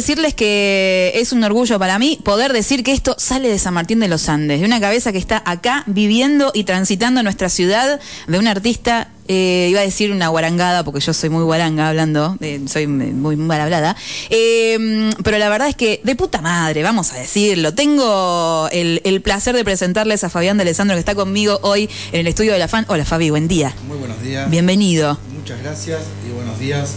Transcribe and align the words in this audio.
decirles 0.00 0.32
que 0.32 1.12
es 1.16 1.32
un 1.32 1.44
orgullo 1.44 1.78
para 1.78 1.98
mí 1.98 2.18
poder 2.24 2.54
decir 2.54 2.82
que 2.82 2.92
esto 2.92 3.16
sale 3.18 3.50
de 3.50 3.58
San 3.58 3.74
Martín 3.74 4.00
de 4.00 4.08
los 4.08 4.30
Andes, 4.30 4.60
de 4.60 4.66
una 4.66 4.80
cabeza 4.80 5.12
que 5.12 5.18
está 5.18 5.42
acá 5.44 5.84
viviendo 5.86 6.52
y 6.54 6.64
transitando 6.64 7.22
nuestra 7.22 7.50
ciudad, 7.50 8.00
de 8.26 8.38
un 8.38 8.48
artista 8.48 9.10
eh, 9.28 9.68
iba 9.70 9.80
a 9.80 9.82
decir 9.82 10.10
una 10.10 10.28
guarangada, 10.28 10.84
porque 10.84 11.00
yo 11.00 11.12
soy 11.12 11.28
muy 11.28 11.44
guaranga 11.44 11.90
hablando, 11.90 12.38
eh, 12.40 12.62
soy 12.66 12.86
muy 12.86 13.36
mal 13.36 13.60
hablada. 13.60 13.94
Eh, 14.30 15.12
pero 15.22 15.36
la 15.36 15.50
verdad 15.50 15.68
es 15.68 15.76
que, 15.76 16.00
de 16.02 16.16
puta 16.16 16.40
madre, 16.40 16.82
vamos 16.82 17.12
a 17.12 17.16
decirlo. 17.16 17.74
Tengo 17.74 18.68
el, 18.72 19.02
el, 19.04 19.20
placer 19.20 19.54
de 19.54 19.64
presentarles 19.64 20.24
a 20.24 20.30
Fabián 20.30 20.56
de 20.56 20.62
Alessandro, 20.62 20.96
que 20.96 21.00
está 21.00 21.14
conmigo 21.14 21.60
hoy 21.62 21.90
en 22.10 22.20
el 22.20 22.26
estudio 22.26 22.54
de 22.54 22.58
la 22.58 22.68
FAN. 22.68 22.86
Hola, 22.88 23.04
Fabi, 23.04 23.28
buen 23.28 23.48
día. 23.48 23.74
Muy 23.86 23.98
buenos 23.98 24.20
días. 24.22 24.50
Bienvenido. 24.50 25.18
Muchas 25.36 25.62
gracias 25.62 26.00
y 26.26 26.32
buenos 26.32 26.58
días 26.58 26.96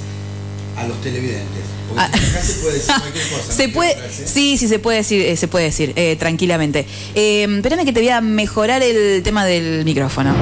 a 0.77 0.87
los 0.87 0.99
televidentes. 1.01 1.63
Porque 1.87 2.01
ah. 2.03 2.05
acá 2.05 2.41
se 2.41 2.53
puede 2.55 2.73
decir 2.75 2.95
cualquier 2.99 3.27
cosa. 3.29 3.53
Se 3.53 3.69
puede, 3.69 3.95
sí, 4.11 4.57
sí, 4.57 4.67
se 4.67 4.79
puede 4.79 4.97
decir, 4.97 5.37
se 5.37 5.47
puede 5.47 5.65
decir 5.65 5.93
tranquilamente. 6.17 6.85
espérame 7.13 7.85
que 7.85 7.93
te 7.93 7.99
voy 7.99 8.09
a 8.09 8.21
mejorar 8.21 8.81
el 8.83 9.21
tema 9.23 9.45
del 9.45 9.85
micrófono. 9.85 10.33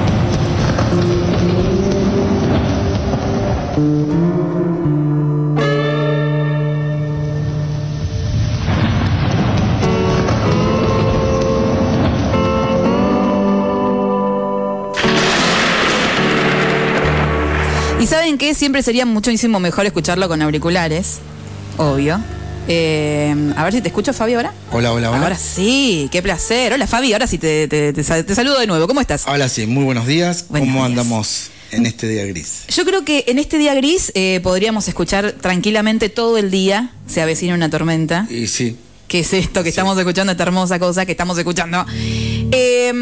Siempre 18.62 18.84
sería 18.84 19.04
muchísimo 19.04 19.58
mejor 19.58 19.86
escucharlo 19.86 20.28
con 20.28 20.40
auriculares, 20.40 21.18
obvio. 21.78 22.20
Eh, 22.68 23.34
a 23.56 23.64
ver 23.64 23.72
si 23.72 23.80
te 23.80 23.88
escucho, 23.88 24.12
Fabi, 24.12 24.34
ahora. 24.34 24.52
Hola, 24.70 24.92
hola, 24.92 25.10
hola. 25.10 25.20
Ahora 25.20 25.36
sí, 25.36 26.08
qué 26.12 26.22
placer. 26.22 26.72
Hola, 26.72 26.86
Fabi, 26.86 27.12
ahora 27.12 27.26
sí 27.26 27.38
te, 27.38 27.66
te, 27.66 28.04
saludo 28.04 28.60
de 28.60 28.68
nuevo. 28.68 28.86
¿Cómo 28.86 29.00
estás? 29.00 29.24
Hola, 29.26 29.48
sí, 29.48 29.66
muy 29.66 29.82
buenos 29.82 30.06
días. 30.06 30.44
¿Cómo 30.48 30.84
andamos? 30.84 31.50
en 31.72 31.86
este 31.86 32.06
día 32.06 32.24
gris? 32.24 32.66
Yo 32.68 32.84
creo 32.84 33.04
que 33.04 33.24
en 33.26 33.40
este 33.40 33.58
día 33.58 33.74
gris 33.74 34.12
eh, 34.14 34.38
podríamos 34.44 34.86
escuchar 34.86 35.32
tranquilamente 35.32 36.08
todo 36.08 36.38
el 36.38 36.52
día, 36.52 36.92
se 37.08 37.20
avecina 37.20 37.54
una 37.54 37.68
tormenta. 37.68 38.28
Y 38.30 38.46
sí. 38.46 38.76
¿Qué 39.08 39.20
es 39.20 39.32
esto 39.32 39.64
que 39.64 39.70
estamos 39.70 39.98
escuchando, 39.98 40.30
esta 40.30 40.44
hermosa 40.44 40.78
cosa 40.78 41.04
que 41.04 41.10
estamos 41.10 41.36
escuchando? 41.36 41.84
Em, 42.52 42.96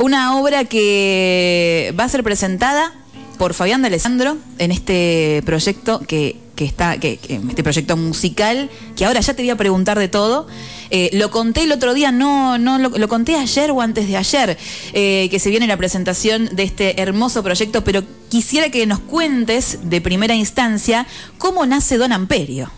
una 0.00 0.36
obra 0.38 0.64
que 0.64 1.94
va 1.96 2.02
a 2.02 2.08
ser 2.08 2.24
presentada 2.24 2.92
por 3.38 3.54
Fabián 3.54 3.82
de 3.82 3.88
Alessandro 3.88 4.36
en 4.58 4.72
este 4.72 5.42
proyecto 5.44 6.00
que, 6.00 6.36
está, 6.56 6.98
que, 6.98 7.18
este 7.48 7.62
proyecto 7.62 7.96
musical, 7.96 8.70
que 8.96 9.04
ahora 9.04 9.20
ya 9.20 9.34
te 9.34 9.42
voy 9.42 9.50
a 9.50 9.56
preguntar 9.56 9.98
de 9.98 10.08
todo. 10.08 10.46
Eh, 10.90 11.10
lo 11.12 11.30
conté 11.30 11.64
el 11.64 11.72
otro 11.72 11.94
día, 11.94 12.12
no, 12.12 12.58
no 12.58 12.78
lo, 12.78 13.08
conté 13.08 13.36
ayer 13.36 13.70
o 13.70 13.80
antes 13.80 14.06
de 14.06 14.16
ayer, 14.16 14.56
eh, 14.92 15.28
que 15.30 15.38
se 15.38 15.50
viene 15.50 15.66
la 15.66 15.76
presentación 15.76 16.54
de 16.54 16.62
este 16.62 17.00
hermoso 17.00 17.42
proyecto, 17.42 17.84
pero 17.84 18.02
quisiera 18.28 18.70
que 18.70 18.86
nos 18.86 19.00
cuentes 19.00 19.78
de 19.84 20.00
primera 20.00 20.34
instancia 20.34 21.06
cómo 21.38 21.66
nace 21.66 21.96
Don 21.96 22.12
Amperio. 22.12 22.70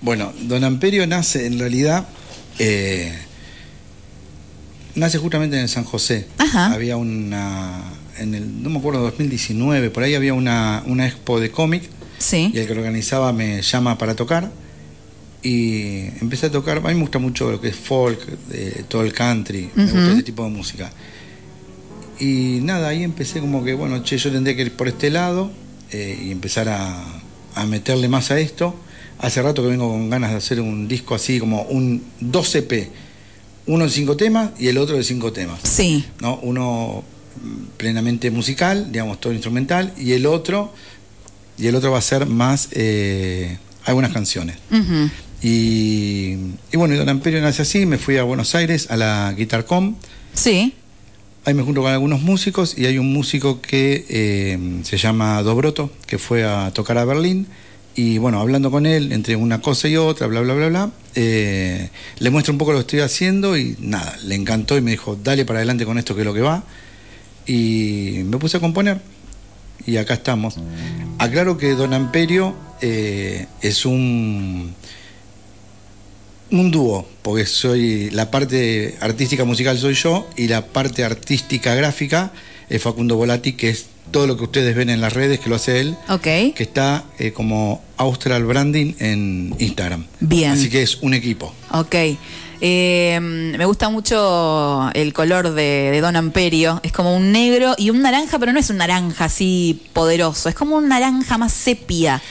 Bueno, 0.00 0.32
Don 0.42 0.64
Amperio 0.64 1.06
nace 1.06 1.46
en 1.46 1.58
realidad. 1.58 2.06
Eh, 2.58 3.12
nace 4.94 5.18
justamente 5.18 5.58
en 5.58 5.68
San 5.68 5.84
José. 5.84 6.26
Había 6.54 6.96
una 6.96 7.82
en 8.18 8.34
el, 8.34 8.62
no 8.62 8.70
me 8.70 8.78
acuerdo, 8.78 9.02
2019, 9.02 9.90
por 9.90 10.02
ahí 10.02 10.14
había 10.14 10.34
una, 10.34 10.82
una 10.86 11.06
expo 11.06 11.40
de 11.40 11.50
cómic. 11.50 11.84
Sí. 12.18 12.50
Y 12.54 12.58
el 12.58 12.66
que 12.66 12.74
lo 12.74 12.80
organizaba 12.80 13.32
me 13.32 13.62
llama 13.62 13.98
para 13.98 14.14
tocar. 14.14 14.50
Y 15.42 16.02
empecé 16.20 16.46
a 16.46 16.50
tocar. 16.50 16.78
A 16.78 16.80
mí 16.80 16.94
me 16.94 17.00
gusta 17.00 17.18
mucho 17.18 17.50
lo 17.50 17.60
que 17.60 17.68
es 17.68 17.76
folk, 17.76 18.20
todo 18.88 19.02
el 19.02 19.12
country. 19.12 19.70
Me 19.74 19.84
gusta 19.84 20.12
ese 20.12 20.22
tipo 20.22 20.44
de 20.44 20.50
música. 20.50 20.92
Y 22.20 22.60
nada, 22.62 22.88
ahí 22.88 23.02
empecé 23.02 23.40
como 23.40 23.64
que, 23.64 23.74
bueno, 23.74 24.02
che, 24.04 24.18
yo 24.18 24.30
tendría 24.30 24.54
que 24.54 24.62
ir 24.62 24.72
por 24.72 24.86
este 24.86 25.10
lado 25.10 25.50
eh, 25.90 26.22
y 26.26 26.30
empezar 26.30 26.68
a, 26.68 27.04
a 27.54 27.66
meterle 27.66 28.08
más 28.08 28.30
a 28.30 28.38
esto. 28.38 28.76
Hace 29.18 29.42
rato 29.42 29.62
que 29.62 29.68
vengo 29.68 29.88
con 29.88 30.08
ganas 30.08 30.30
de 30.30 30.36
hacer 30.36 30.60
un 30.60 30.86
disco 30.86 31.16
así 31.16 31.40
como 31.40 31.62
un 31.62 32.04
12P 32.20 32.88
uno 33.66 33.84
de 33.84 33.90
cinco 33.90 34.16
temas 34.16 34.50
y 34.58 34.68
el 34.68 34.78
otro 34.78 34.96
de 34.96 35.04
cinco 35.04 35.32
temas. 35.32 35.60
Sí. 35.62 36.04
¿no? 36.20 36.38
Uno 36.42 37.04
plenamente 37.76 38.30
musical, 38.30 38.92
digamos, 38.92 39.20
todo 39.20 39.32
instrumental, 39.32 39.92
y 39.98 40.12
el 40.12 40.26
otro, 40.26 40.72
y 41.58 41.66
el 41.66 41.74
otro 41.74 41.92
va 41.92 41.98
a 41.98 42.02
ser 42.02 42.26
más 42.26 42.68
eh, 42.72 43.58
algunas 43.84 44.12
canciones. 44.12 44.56
y, 45.42 46.36
y, 46.72 46.76
bueno, 46.76 46.94
y 46.94 46.96
Don 46.96 47.08
Amperio 47.08 47.40
nace 47.40 47.62
así, 47.62 47.86
me 47.86 47.98
fui 47.98 48.16
a 48.16 48.22
Buenos 48.22 48.54
Aires 48.54 48.90
a 48.90 48.96
la 48.96 49.34
GuitarCom. 49.36 49.96
Sí. 50.34 50.74
Ahí 51.44 51.54
me 51.54 51.62
junto 51.62 51.82
con 51.82 51.90
algunos 51.90 52.22
músicos 52.22 52.78
y 52.78 52.86
hay 52.86 52.98
un 52.98 53.12
músico 53.12 53.60
que 53.60 54.06
eh, 54.08 54.80
se 54.84 54.96
llama 54.96 55.42
Dobroto, 55.42 55.90
que 56.06 56.18
fue 56.18 56.44
a 56.44 56.70
tocar 56.72 56.98
a 56.98 57.04
Berlín. 57.04 57.48
Y 57.94 58.18
bueno, 58.18 58.40
hablando 58.40 58.70
con 58.70 58.86
él, 58.86 59.12
entre 59.12 59.36
una 59.36 59.60
cosa 59.60 59.88
y 59.88 59.96
otra, 59.96 60.26
bla, 60.26 60.40
bla, 60.40 60.54
bla, 60.54 60.68
bla, 60.68 60.90
eh, 61.14 61.90
le 62.18 62.30
muestro 62.30 62.52
un 62.52 62.58
poco 62.58 62.72
lo 62.72 62.78
que 62.78 62.82
estoy 62.82 63.00
haciendo 63.00 63.58
y 63.58 63.76
nada, 63.80 64.16
le 64.24 64.34
encantó 64.34 64.78
y 64.78 64.80
me 64.80 64.92
dijo, 64.92 65.18
dale 65.22 65.44
para 65.44 65.58
adelante 65.58 65.84
con 65.84 65.98
esto 65.98 66.14
que 66.14 66.22
es 66.22 66.26
lo 66.26 66.32
que 66.32 66.40
va 66.40 66.64
y 67.46 68.22
me 68.24 68.38
puse 68.38 68.56
a 68.56 68.60
componer 68.60 69.00
y 69.86 69.96
acá 69.96 70.14
estamos. 70.14 70.56
Aclaro 71.18 71.58
que 71.58 71.72
Don 71.74 71.94
Amperio 71.94 72.54
eh, 72.80 73.46
es 73.60 73.84
un 73.84 74.74
un 76.50 76.70
dúo, 76.70 77.08
porque 77.22 77.46
soy 77.46 78.10
la 78.10 78.30
parte 78.30 78.96
artística 79.00 79.44
musical 79.44 79.78
soy 79.78 79.94
yo 79.94 80.28
y 80.36 80.48
la 80.48 80.66
parte 80.66 81.02
artística 81.02 81.74
gráfica 81.74 82.32
es 82.68 82.82
Facundo 82.82 83.16
Volati, 83.16 83.54
que 83.54 83.70
es 83.70 83.86
todo 84.10 84.26
lo 84.26 84.36
que 84.36 84.44
ustedes 84.44 84.76
ven 84.76 84.90
en 84.90 85.00
las 85.00 85.14
redes 85.14 85.40
que 85.40 85.48
lo 85.48 85.56
hace 85.56 85.80
él, 85.80 85.96
okay. 86.08 86.52
que 86.52 86.62
está 86.62 87.04
eh, 87.18 87.32
como 87.32 87.82
Austral 87.96 88.44
Branding 88.44 88.94
en 88.98 89.54
Instagram. 89.58 90.06
Bien. 90.20 90.52
Así 90.52 90.68
que 90.68 90.82
es 90.82 90.98
un 91.00 91.14
equipo. 91.14 91.54
Ok. 91.70 91.94
Eh, 92.64 93.18
me 93.20 93.66
gusta 93.66 93.88
mucho 93.88 94.88
el 94.94 95.12
color 95.12 95.52
de, 95.52 95.98
Don 96.00 96.14
Amperio. 96.14 96.78
Es 96.84 96.92
como 96.92 97.16
un 97.16 97.32
negro 97.32 97.74
y 97.76 97.90
un 97.90 98.02
naranja, 98.02 98.38
pero 98.38 98.52
no 98.52 98.60
es 98.60 98.70
un 98.70 98.76
naranja 98.76 99.24
así 99.24 99.82
poderoso. 99.92 100.48
Es 100.48 100.54
como 100.54 100.76
un 100.76 100.88
naranja 100.88 101.38
más 101.38 101.52
sepia. 101.52 102.22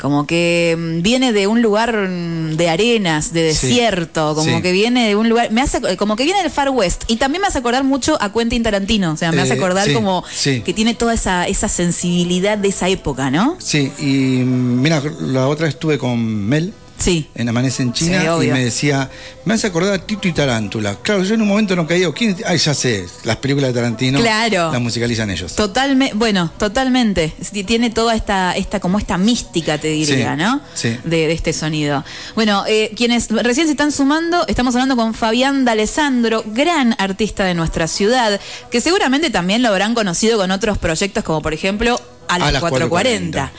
Como 0.00 0.26
que 0.26 0.76
mm, 0.76 1.02
viene 1.02 1.32
de 1.32 1.46
un 1.46 1.62
lugar 1.62 1.94
mm, 1.96 2.56
de 2.56 2.68
arenas, 2.68 3.32
de 3.32 3.42
desierto, 3.44 4.34
como 4.34 4.60
que 4.60 4.72
viene 4.72 5.06
de 5.06 5.14
un 5.14 5.28
lugar, 5.28 5.52
me 5.52 5.60
hace 5.60 5.96
como 5.96 6.16
que 6.16 6.24
viene 6.24 6.42
del 6.42 6.50
Far 6.50 6.70
West. 6.70 7.04
Y 7.06 7.16
también 7.16 7.40
me 7.40 7.46
hace 7.46 7.58
acordar 7.58 7.84
mucho 7.84 8.20
a 8.20 8.32
Quentin 8.32 8.64
Tarantino, 8.64 9.12
o 9.12 9.16
sea, 9.16 9.30
me 9.30 9.40
hace 9.40 9.52
eh, 9.52 9.56
acordar 9.56 9.92
como 9.92 10.24
que 10.42 10.74
tiene 10.74 10.94
toda 10.94 11.14
esa 11.14 11.46
esa 11.46 11.68
sensibilidad 11.68 12.58
de 12.58 12.68
esa 12.68 12.88
época, 12.88 13.30
¿no? 13.30 13.56
Sí, 13.60 13.92
y 14.00 14.42
mm, 14.42 14.82
mira, 14.82 15.00
la 15.20 15.46
otra 15.46 15.68
estuve 15.68 15.96
con 15.96 16.18
Mel 16.24 16.72
Sí. 17.00 17.28
En 17.34 17.48
Amanece 17.48 17.82
en 17.82 17.92
China 17.94 18.22
y 18.42 18.48
me 18.48 18.62
decía, 18.62 19.10
me 19.46 19.54
hace 19.54 19.66
acordar 19.66 19.94
a 19.94 19.98
Tito 20.06 20.28
y 20.28 20.32
Tarántula. 20.32 20.96
Claro, 20.96 21.24
yo 21.24 21.34
en 21.34 21.40
un 21.40 21.48
momento 21.48 21.74
no 21.74 21.86
caía, 21.86 22.12
¿quién? 22.12 22.36
Ay, 22.46 22.58
ya 22.58 22.74
sé, 22.74 23.06
las 23.24 23.36
películas 23.36 23.70
de 23.70 23.80
Tarantino 23.80 24.20
claro. 24.20 24.70
las 24.70 24.80
musicalizan 24.80 25.30
ellos. 25.30 25.54
Totalmente, 25.56 26.14
bueno, 26.14 26.52
totalmente. 26.58 27.32
Tiene 27.66 27.88
toda 27.88 28.14
esta, 28.14 28.52
esta, 28.52 28.80
como 28.80 28.98
esta 28.98 29.16
mística, 29.16 29.78
te 29.78 29.88
diría, 29.88 30.36
¿no? 30.36 30.60
Sí. 30.74 30.98
De, 31.04 31.32
este 31.32 31.54
sonido. 31.54 32.04
Bueno, 32.34 32.64
eh, 32.68 32.92
quienes 32.94 33.30
recién 33.30 33.66
se 33.66 33.72
están 33.72 33.92
sumando, 33.92 34.46
estamos 34.46 34.74
hablando 34.74 34.96
con 34.96 35.14
Fabián 35.14 35.64
D'Alessandro, 35.64 36.44
gran 36.46 36.94
artista 36.98 37.44
de 37.44 37.54
nuestra 37.54 37.88
ciudad, 37.88 38.38
que 38.70 38.80
seguramente 38.82 39.30
también 39.30 39.62
lo 39.62 39.68
habrán 39.68 39.94
conocido 39.94 40.36
con 40.36 40.50
otros 40.50 40.76
proyectos, 40.76 41.24
como 41.24 41.40
por 41.40 41.54
ejemplo 41.54 41.98
a 42.30 42.38
las, 42.52 42.62
4.40, 42.62 43.50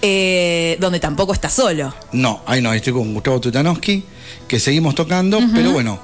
eh, 0.00 0.76
donde 0.80 1.00
tampoco 1.00 1.32
está 1.32 1.48
solo. 1.48 1.92
No, 2.12 2.42
ahí 2.46 2.62
no, 2.62 2.72
estoy 2.72 2.92
con 2.92 3.12
Gustavo 3.12 3.40
Tutanowski, 3.40 4.04
que 4.46 4.60
seguimos 4.60 4.94
tocando, 4.94 5.40
pero 5.52 5.72
bueno, 5.72 5.98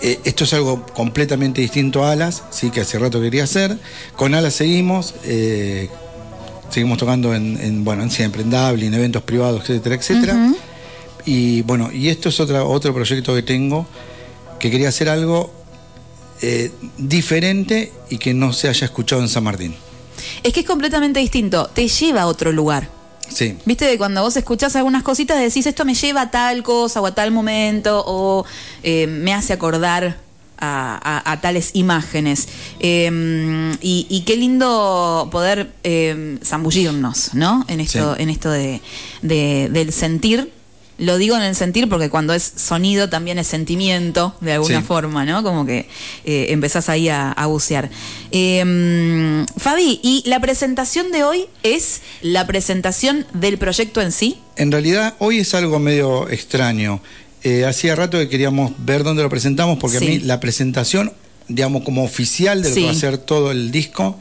eh, 0.00 0.20
esto 0.24 0.44
es 0.44 0.54
algo 0.54 0.86
completamente 0.86 1.60
distinto 1.60 2.04
a 2.04 2.12
Alas, 2.12 2.44
sí, 2.50 2.70
que 2.70 2.82
hace 2.82 2.98
rato 2.98 3.20
quería 3.20 3.44
hacer. 3.44 3.76
Con 4.14 4.34
Alas 4.34 4.54
seguimos, 4.54 5.16
eh, 5.24 5.88
seguimos 6.70 6.98
tocando 6.98 7.34
en, 7.34 7.84
bueno, 7.84 8.04
en 8.04 8.10
siempre, 8.10 8.42
en 8.42 8.50
Dublin, 8.50 8.94
eventos 8.94 9.22
privados, 9.22 9.62
etcétera, 9.62 9.96
etcétera. 9.96 10.52
Y 11.24 11.62
bueno, 11.62 11.90
y 11.92 12.08
esto 12.08 12.28
es 12.28 12.38
otra, 12.38 12.64
otro 12.64 12.94
proyecto 12.94 13.34
que 13.34 13.42
tengo, 13.42 13.86
que 14.60 14.70
quería 14.70 14.88
hacer 14.90 15.08
algo 15.08 15.52
diferente 16.96 17.92
y 18.10 18.18
que 18.18 18.32
no 18.32 18.52
se 18.52 18.68
haya 18.68 18.84
escuchado 18.84 19.22
en 19.22 19.28
San 19.28 19.42
Martín. 19.42 19.74
Es 20.48 20.54
que 20.54 20.60
es 20.60 20.66
completamente 20.66 21.20
distinto, 21.20 21.66
te 21.74 21.86
lleva 21.88 22.22
a 22.22 22.26
otro 22.26 22.52
lugar. 22.52 22.88
Sí. 23.28 23.58
Viste 23.66 23.86
que 23.86 23.98
cuando 23.98 24.22
vos 24.22 24.34
escuchás 24.34 24.74
algunas 24.76 25.02
cositas 25.02 25.38
decís 25.38 25.66
esto 25.66 25.84
me 25.84 25.92
lleva 25.94 26.22
a 26.22 26.30
tal 26.30 26.62
cosa 26.62 27.02
o 27.02 27.06
a 27.06 27.14
tal 27.14 27.32
momento 27.32 28.02
o 28.06 28.46
eh, 28.82 29.06
me 29.06 29.34
hace 29.34 29.52
acordar 29.52 30.16
a, 30.58 31.20
a- 31.26 31.32
a 31.32 31.40
tales 31.42 31.72
imágenes. 31.74 32.48
Eh, 32.80 33.74
y, 33.82 34.06
y 34.08 34.22
qué 34.22 34.36
lindo 34.38 35.28
poder 35.30 35.70
eh, 35.84 36.38
zambullirnos, 36.42 37.34
¿no? 37.34 37.66
En 37.68 37.80
esto, 37.80 38.14
Sí. 38.16 38.22
en 38.22 38.30
esto 38.30 38.50
de, 38.50 38.80
de- 39.20 39.68
del 39.70 39.92
sentir. 39.92 40.50
Lo 40.98 41.16
digo 41.16 41.36
en 41.36 41.42
el 41.42 41.54
sentir 41.54 41.88
porque 41.88 42.10
cuando 42.10 42.34
es 42.34 42.52
sonido 42.56 43.08
también 43.08 43.38
es 43.38 43.46
sentimiento, 43.46 44.34
de 44.40 44.54
alguna 44.54 44.80
Sí. 44.80 44.86
forma, 44.86 45.24
¿no? 45.24 45.42
Como 45.44 45.64
que 45.64 45.88
eh, 46.24 46.46
empezás 46.50 46.88
ahí 46.88 47.08
a, 47.08 47.30
a 47.30 47.46
bucear. 47.46 47.88
Eh, 48.32 49.44
Fabi, 49.56 50.00
¿y 50.02 50.22
la 50.26 50.40
presentación 50.40 51.12
de 51.12 51.22
hoy 51.24 51.46
es 51.62 52.00
la 52.20 52.46
presentación 52.46 53.26
del 53.32 53.58
proyecto 53.58 54.00
en 54.00 54.10
sí? 54.12 54.38
En 54.56 54.72
realidad, 54.72 55.14
hoy 55.20 55.38
es 55.38 55.54
algo 55.54 55.78
medio 55.78 56.28
extraño. 56.30 57.00
Eh, 57.44 57.64
hacía 57.64 57.94
rato 57.94 58.18
que 58.18 58.28
queríamos 58.28 58.72
ver 58.78 59.04
dónde 59.04 59.22
lo 59.22 59.30
presentamos, 59.30 59.78
porque 59.78 59.98
Sí. 60.00 60.04
a 60.04 60.08
mí 60.08 60.18
la 60.18 60.40
presentación, 60.40 61.12
digamos, 61.46 61.84
como 61.84 62.02
oficial 62.02 62.62
de 62.62 62.70
lo 62.70 62.74
Sí. 62.74 62.80
que 62.80 62.86
va 62.86 62.92
a 62.92 62.96
ser 62.96 63.18
todo 63.18 63.52
el 63.52 63.70
disco, 63.70 64.18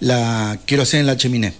la 0.00 0.58
quiero 0.66 0.82
hacer 0.82 1.00
en 1.00 1.06
la 1.06 1.16
cheminé. 1.16 1.52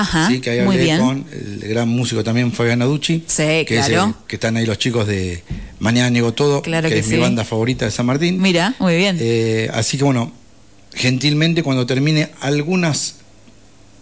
Ajá, 0.00 0.28
Sí, 0.28 0.40
que 0.40 0.50
ahí 0.50 0.60
muy 0.62 0.74
hablé 0.76 0.84
bien. 0.84 0.98
con 1.00 1.26
el 1.32 1.60
gran 1.68 1.88
músico 1.88 2.22
también 2.24 2.52
Fabián 2.52 2.82
Aducci. 2.82 3.24
Sí, 3.26 3.42
que 3.66 3.78
es 3.78 3.86
claro. 3.86 4.04
el- 4.20 4.26
que 4.26 4.36
están 4.36 4.56
ahí 4.56 4.66
los 4.66 4.78
chicos 4.78 5.06
de 5.06 5.42
Mañana 5.80 6.10
Niego 6.10 6.32
Todo, 6.34 6.62
Claro 6.62 6.88
que, 6.88 6.94
que 6.94 7.00
es 7.00 7.06
sí. 7.06 7.12
mi 7.14 7.18
banda 7.20 7.44
favorita 7.44 7.84
de 7.84 7.90
San 7.90 8.06
Martín. 8.06 8.40
Mira, 8.40 8.74
muy 8.78 8.96
bien. 8.96 9.16
Eh, 9.20 9.70
así 9.72 9.96
que 9.98 10.04
bueno, 10.04 10.32
gentilmente 10.94 11.62
cuando 11.62 11.86
termine 11.86 12.30
algunas 12.40 13.16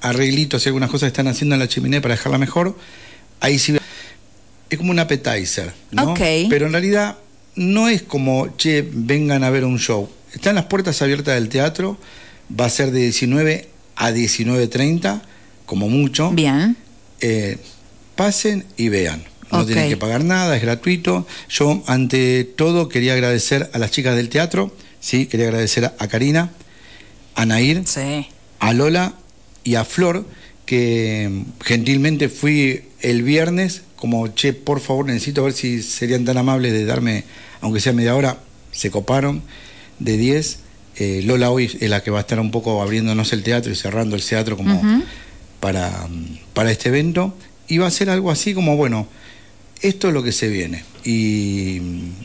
arreglitos 0.01 0.65
y 0.65 0.69
algunas 0.69 0.91
cosas 0.91 1.07
que 1.09 1.09
están 1.09 1.29
haciendo 1.29 1.55
en 1.55 1.61
la 1.61 1.69
chimenea 1.69 2.01
para 2.01 2.15
dejarla 2.15 2.39
mejor, 2.39 2.77
ahí 3.41 3.59
sí 3.59 3.77
es 4.71 4.79
como 4.79 4.91
un 4.91 4.99
appetizer, 4.99 5.73
¿no? 5.91 6.13
Ok. 6.13 6.21
Pero 6.49 6.67
en 6.67 6.73
realidad 6.73 7.17
no 7.55 7.89
es 7.89 8.03
como, 8.03 8.57
che, 8.57 8.87
vengan 8.93 9.43
a 9.45 9.51
ver 9.51 9.65
un 9.65 9.79
show. 9.79 10.09
Están 10.35 10.55
las 10.57 10.67
puertas 10.67 11.01
abiertas 11.03 11.35
del 11.35 11.49
teatro, 11.49 11.99
va 12.59 12.67
a 12.67 12.71
ser 12.71 12.91
de 12.91 13.01
19 13.01 13.69
a 13.97 14.11
19.30, 14.13 15.23
como 15.67 15.89
mucho. 15.89 16.31
Bien. 16.31 16.77
Eh, 17.21 17.59
pasen 18.15 18.65
y 18.77 18.89
vean. 18.89 19.23
No 19.53 19.65
tienen 19.65 19.89
que 19.89 19.97
pagar 19.97 20.25
nada, 20.25 20.57
es 20.57 20.63
gratuito. 20.63 21.27
Yo, 21.49 21.83
ante 21.87 22.45
todo, 22.45 22.89
quería 22.89 23.13
agradecer 23.13 23.71
a 23.73 23.79
las 23.79 23.91
chicas 23.91 24.17
del 24.17 24.29
teatro, 24.29 24.75
sí, 25.01 25.27
quería 25.27 25.47
agradecer 25.47 25.85
a, 25.85 26.09
Karina, 26.09 26.51
a 27.37 27.47
Nair, 27.47 27.83
Sí. 27.87 28.27
a 28.59 28.73
Lola 28.73 29.15
y 29.63 29.77
a 29.77 29.85
Flor, 29.85 30.27
que 30.65 31.29
mm, 31.31 31.63
gentilmente 31.65 32.29
fui 32.29 32.83
el 33.01 33.23
viernes, 33.23 33.83
como, 33.95 34.27
che, 34.29 34.53
por 34.53 34.81
favor, 34.81 35.07
necesito 35.07 35.45
ver 35.45 35.53
si 35.53 35.83
serían 35.83 36.25
tan 36.25 36.39
amables 36.39 36.73
de 36.73 36.85
darme, 36.85 37.25
aunque 37.61 37.81
sea 37.81 37.93
media 37.93 38.17
hora, 38.17 38.39
se 38.73 38.91
coparon 38.91 39.43
de 40.01 40.17
10. 40.17 40.59
Eh, 40.97 41.23
Lola 41.25 41.51
hoy 41.51 41.71
es 41.81 41.89
la 41.89 42.03
que 42.03 42.11
va 42.11 42.19
a 42.19 42.23
estar 42.23 42.41
un 42.41 42.51
poco 42.51 42.83
abriéndonos 42.83 43.33
el 43.33 43.43
teatro 43.43 43.71
y 43.71 43.77
cerrando 43.77 44.17
el 44.17 44.25
teatro 44.25 44.57
como. 44.57 44.81
Para, 45.61 45.93
para 46.55 46.71
este 46.71 46.89
evento. 46.89 47.35
Y 47.69 47.79
va 47.79 47.87
a 47.87 47.91
ser 47.91 48.11
algo 48.11 48.31
así 48.31 48.55
como, 48.55 48.77
bueno, 48.77 49.07
esto 49.83 50.09
es 50.09 50.15
lo 50.15 50.23
que 50.23 50.33
se 50.33 50.49
viene. 50.49 50.85
Y, 51.05 51.81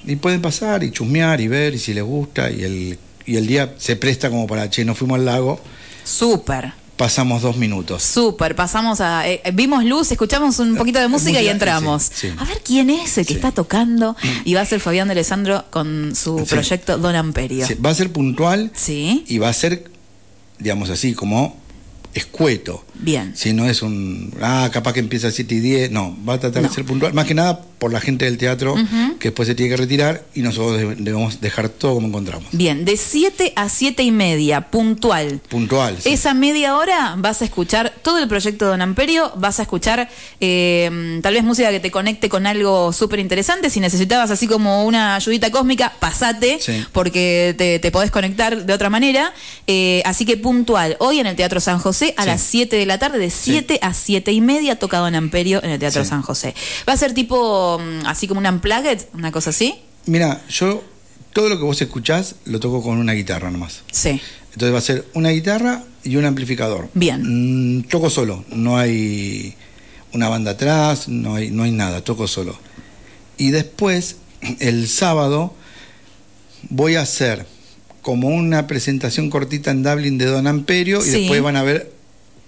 y 0.05 0.15
pueden 0.17 0.41
pasar 0.41 0.83
y 0.83 0.91
chusmear 0.91 1.41
y 1.41 1.47
ver 1.47 1.73
y 1.73 1.79
si 1.79 1.93
les 1.93 2.03
gusta. 2.03 2.49
Y 2.51 2.63
el, 2.63 2.99
y 3.25 3.35
el 3.37 3.47
día 3.47 3.73
se 3.77 3.95
presta 3.95 4.29
como 4.29 4.47
para, 4.47 4.69
che, 4.69 4.85
nos 4.85 4.97
fuimos 4.97 5.19
al 5.19 5.25
lago, 5.25 5.59
Súper. 6.03 6.73
pasamos 6.97 7.41
dos 7.41 7.57
minutos. 7.57 8.03
Súper, 8.03 8.55
pasamos 8.55 9.01
a. 9.01 9.27
eh, 9.27 9.41
vimos 9.53 9.83
luz, 9.85 10.11
escuchamos 10.11 10.59
un 10.59 10.75
poquito 10.75 10.99
de 10.99 11.07
música 11.07 11.41
y 11.41 11.47
entramos. 11.47 12.03
sí, 12.03 12.29
sí. 12.29 12.33
A 12.37 12.45
ver 12.45 12.61
quién 12.63 12.89
es 12.89 13.17
el 13.17 13.25
que 13.25 13.33
Sí. 13.33 13.37
está 13.37 13.51
tocando. 13.51 14.15
Y 14.45 14.53
va 14.53 14.61
a 14.61 14.65
ser 14.65 14.79
Fabián 14.79 15.07
de 15.07 15.13
Alessandro 15.13 15.65
con 15.71 16.15
su 16.15 16.45
proyecto 16.47 16.97
Don 16.99 17.15
Amperio. 17.15 17.65
Va 17.83 17.89
a 17.91 17.95
ser 17.95 18.11
puntual 18.11 18.71
Sí, 18.75 19.23
y 19.27 19.37
va 19.39 19.49
a 19.49 19.53
ser, 19.53 19.85
digamos 20.59 20.89
así, 20.91 21.13
como 21.13 21.57
escueto. 22.13 22.83
Bien. 23.01 23.33
Si 23.36 23.53
no 23.53 23.68
es 23.68 23.81
un, 23.81 24.33
ah, 24.42 24.69
capaz 24.71 24.94
que 24.94 25.00
empieza 25.00 25.27
a 25.27 25.31
7 25.31 25.56
y 25.56 25.59
10, 25.59 25.92
no, 25.92 26.18
va 26.27 26.36
a 26.36 26.39
tratar 26.39 26.62
No. 26.63 26.69
de 26.69 26.75
ser 26.75 26.86
puntual, 26.86 27.13
más 27.13 27.25
que 27.25 27.33
nada 27.33 27.62
por 27.80 27.92
la 27.92 28.00
gente 28.00 28.25
del 28.25 28.38
teatro 28.38 28.75
que 29.19 29.30
después 29.30 29.48
se 29.48 29.56
tiene 29.56 29.71
que 29.71 29.77
retirar 29.77 30.24
y 30.36 30.42
nosotros 30.42 30.80
deb- 30.80 30.98
debemos 30.98 31.42
dejar 31.42 31.68
todo 31.69 31.95
como 31.95 32.07
encontramos. 32.09 32.45
Bien, 32.51 32.86
de 32.86 32.95
7 32.95 33.53
a 33.56 33.69
7 33.69 34.03
y 34.03 34.12
media, 34.12 34.69
puntual. 34.69 35.42
Puntual. 35.50 35.98
sí. 36.00 36.09
Esa 36.09 36.36
media 36.36 36.77
hora 36.77 37.15
vas 37.18 37.42
a 37.42 37.45
escuchar 37.45 37.92
todo 38.03 38.19
el 38.19 38.27
proyecto 38.27 38.65
de 38.65 38.71
Don 38.71 38.81
Amperio, 38.83 39.31
vas 39.36 39.59
a 39.59 39.63
escuchar 39.63 40.09
eh, 40.39 41.19
tal 41.24 41.33
vez 41.33 41.44
música 41.44 41.69
que 41.71 41.80
te 41.80 41.89
conecte 41.92 42.30
con 42.30 42.45
algo 42.45 42.94
súper 42.94 43.19
interesante. 43.19 43.69
Si 43.69 43.80
necesitabas 43.80 44.30
así 44.31 44.48
como 44.48 44.86
una 44.86 45.15
ayudita 45.15 45.50
cósmica, 45.51 45.94
pasate, 46.00 46.59
Sí. 46.62 46.83
porque 46.92 47.56
te, 47.57 47.80
te 47.80 47.92
podés 47.92 48.12
conectar 48.12 48.65
de 48.65 48.74
otra 48.74 48.89
manera. 48.89 49.33
Eh, 49.68 50.01
así 50.06 50.25
que 50.25 50.38
puntual, 50.38 50.98
hoy 51.00 51.19
en 51.19 51.27
el 51.27 51.36
Teatro 51.36 51.59
San 51.59 51.80
José 51.80 52.13
a 52.18 52.24
Sí. 52.24 52.27
las 52.30 52.42
7 52.42 52.75
de 52.75 52.86
la 52.86 52.90
tarde, 52.99 53.19
de 53.19 53.29
7 53.29 53.79
a 53.81 53.93
7 53.93 54.31
y 54.31 54.41
media, 54.41 54.77
toca 54.77 54.97
Don 54.99 55.15
Amperio 55.15 55.63
en 55.63 55.71
el 55.71 55.79
Teatro 55.79 56.03
Sí. 56.03 56.09
San 56.09 56.21
José. 56.21 56.53
Va 56.88 56.93
a 56.93 56.97
ser 56.97 57.13
tipo, 57.13 57.79
mm, 57.79 58.05
así 58.05 58.27
como 58.27 58.39
un 58.39 58.47
unplugged, 58.47 58.99
una 59.13 59.31
cosa 59.31 59.51
así. 59.51 59.75
Mira, 60.05 60.41
yo 60.49 60.83
todo 61.33 61.49
lo 61.49 61.57
que 61.57 61.63
vos 61.63 61.81
escuchás 61.81 62.35
lo 62.45 62.59
toco 62.59 62.81
con 62.81 62.97
una 62.97 63.13
guitarra 63.13 63.51
nomás. 63.51 63.83
Sí. 63.91 64.21
Entonces 64.53 64.73
va 64.73 64.79
a 64.79 64.81
ser 64.81 65.05
una 65.13 65.29
guitarra 65.29 65.83
y 66.03 66.15
un 66.15 66.25
amplificador. 66.25 66.89
Bien. 66.93 67.77
Mm, 67.77 67.83
toco 67.83 68.09
solo, 68.09 68.43
no 68.49 68.77
hay 68.77 69.55
una 70.13 70.27
banda 70.29 70.51
atrás, 70.51 71.07
no 71.07 71.35
hay, 71.35 71.51
no 71.51 71.63
hay 71.63 71.71
nada, 71.71 72.03
toco 72.03 72.27
solo. 72.27 72.57
Y 73.38 73.51
después, 73.51 74.17
el 74.59 74.88
sábado, 74.88 75.53
voy 76.69 76.95
a 76.95 77.01
hacer 77.01 77.45
como 78.01 78.29
una 78.29 78.67
presentación 78.67 79.29
cortita 79.29 79.71
en 79.71 79.83
Dublin 79.83 80.17
de 80.17 80.25
Don 80.25 80.47
Amperio 80.47 81.05
y 81.05 81.09
después 81.09 81.41
van 81.41 81.55
a 81.55 81.63
ver 81.63 81.91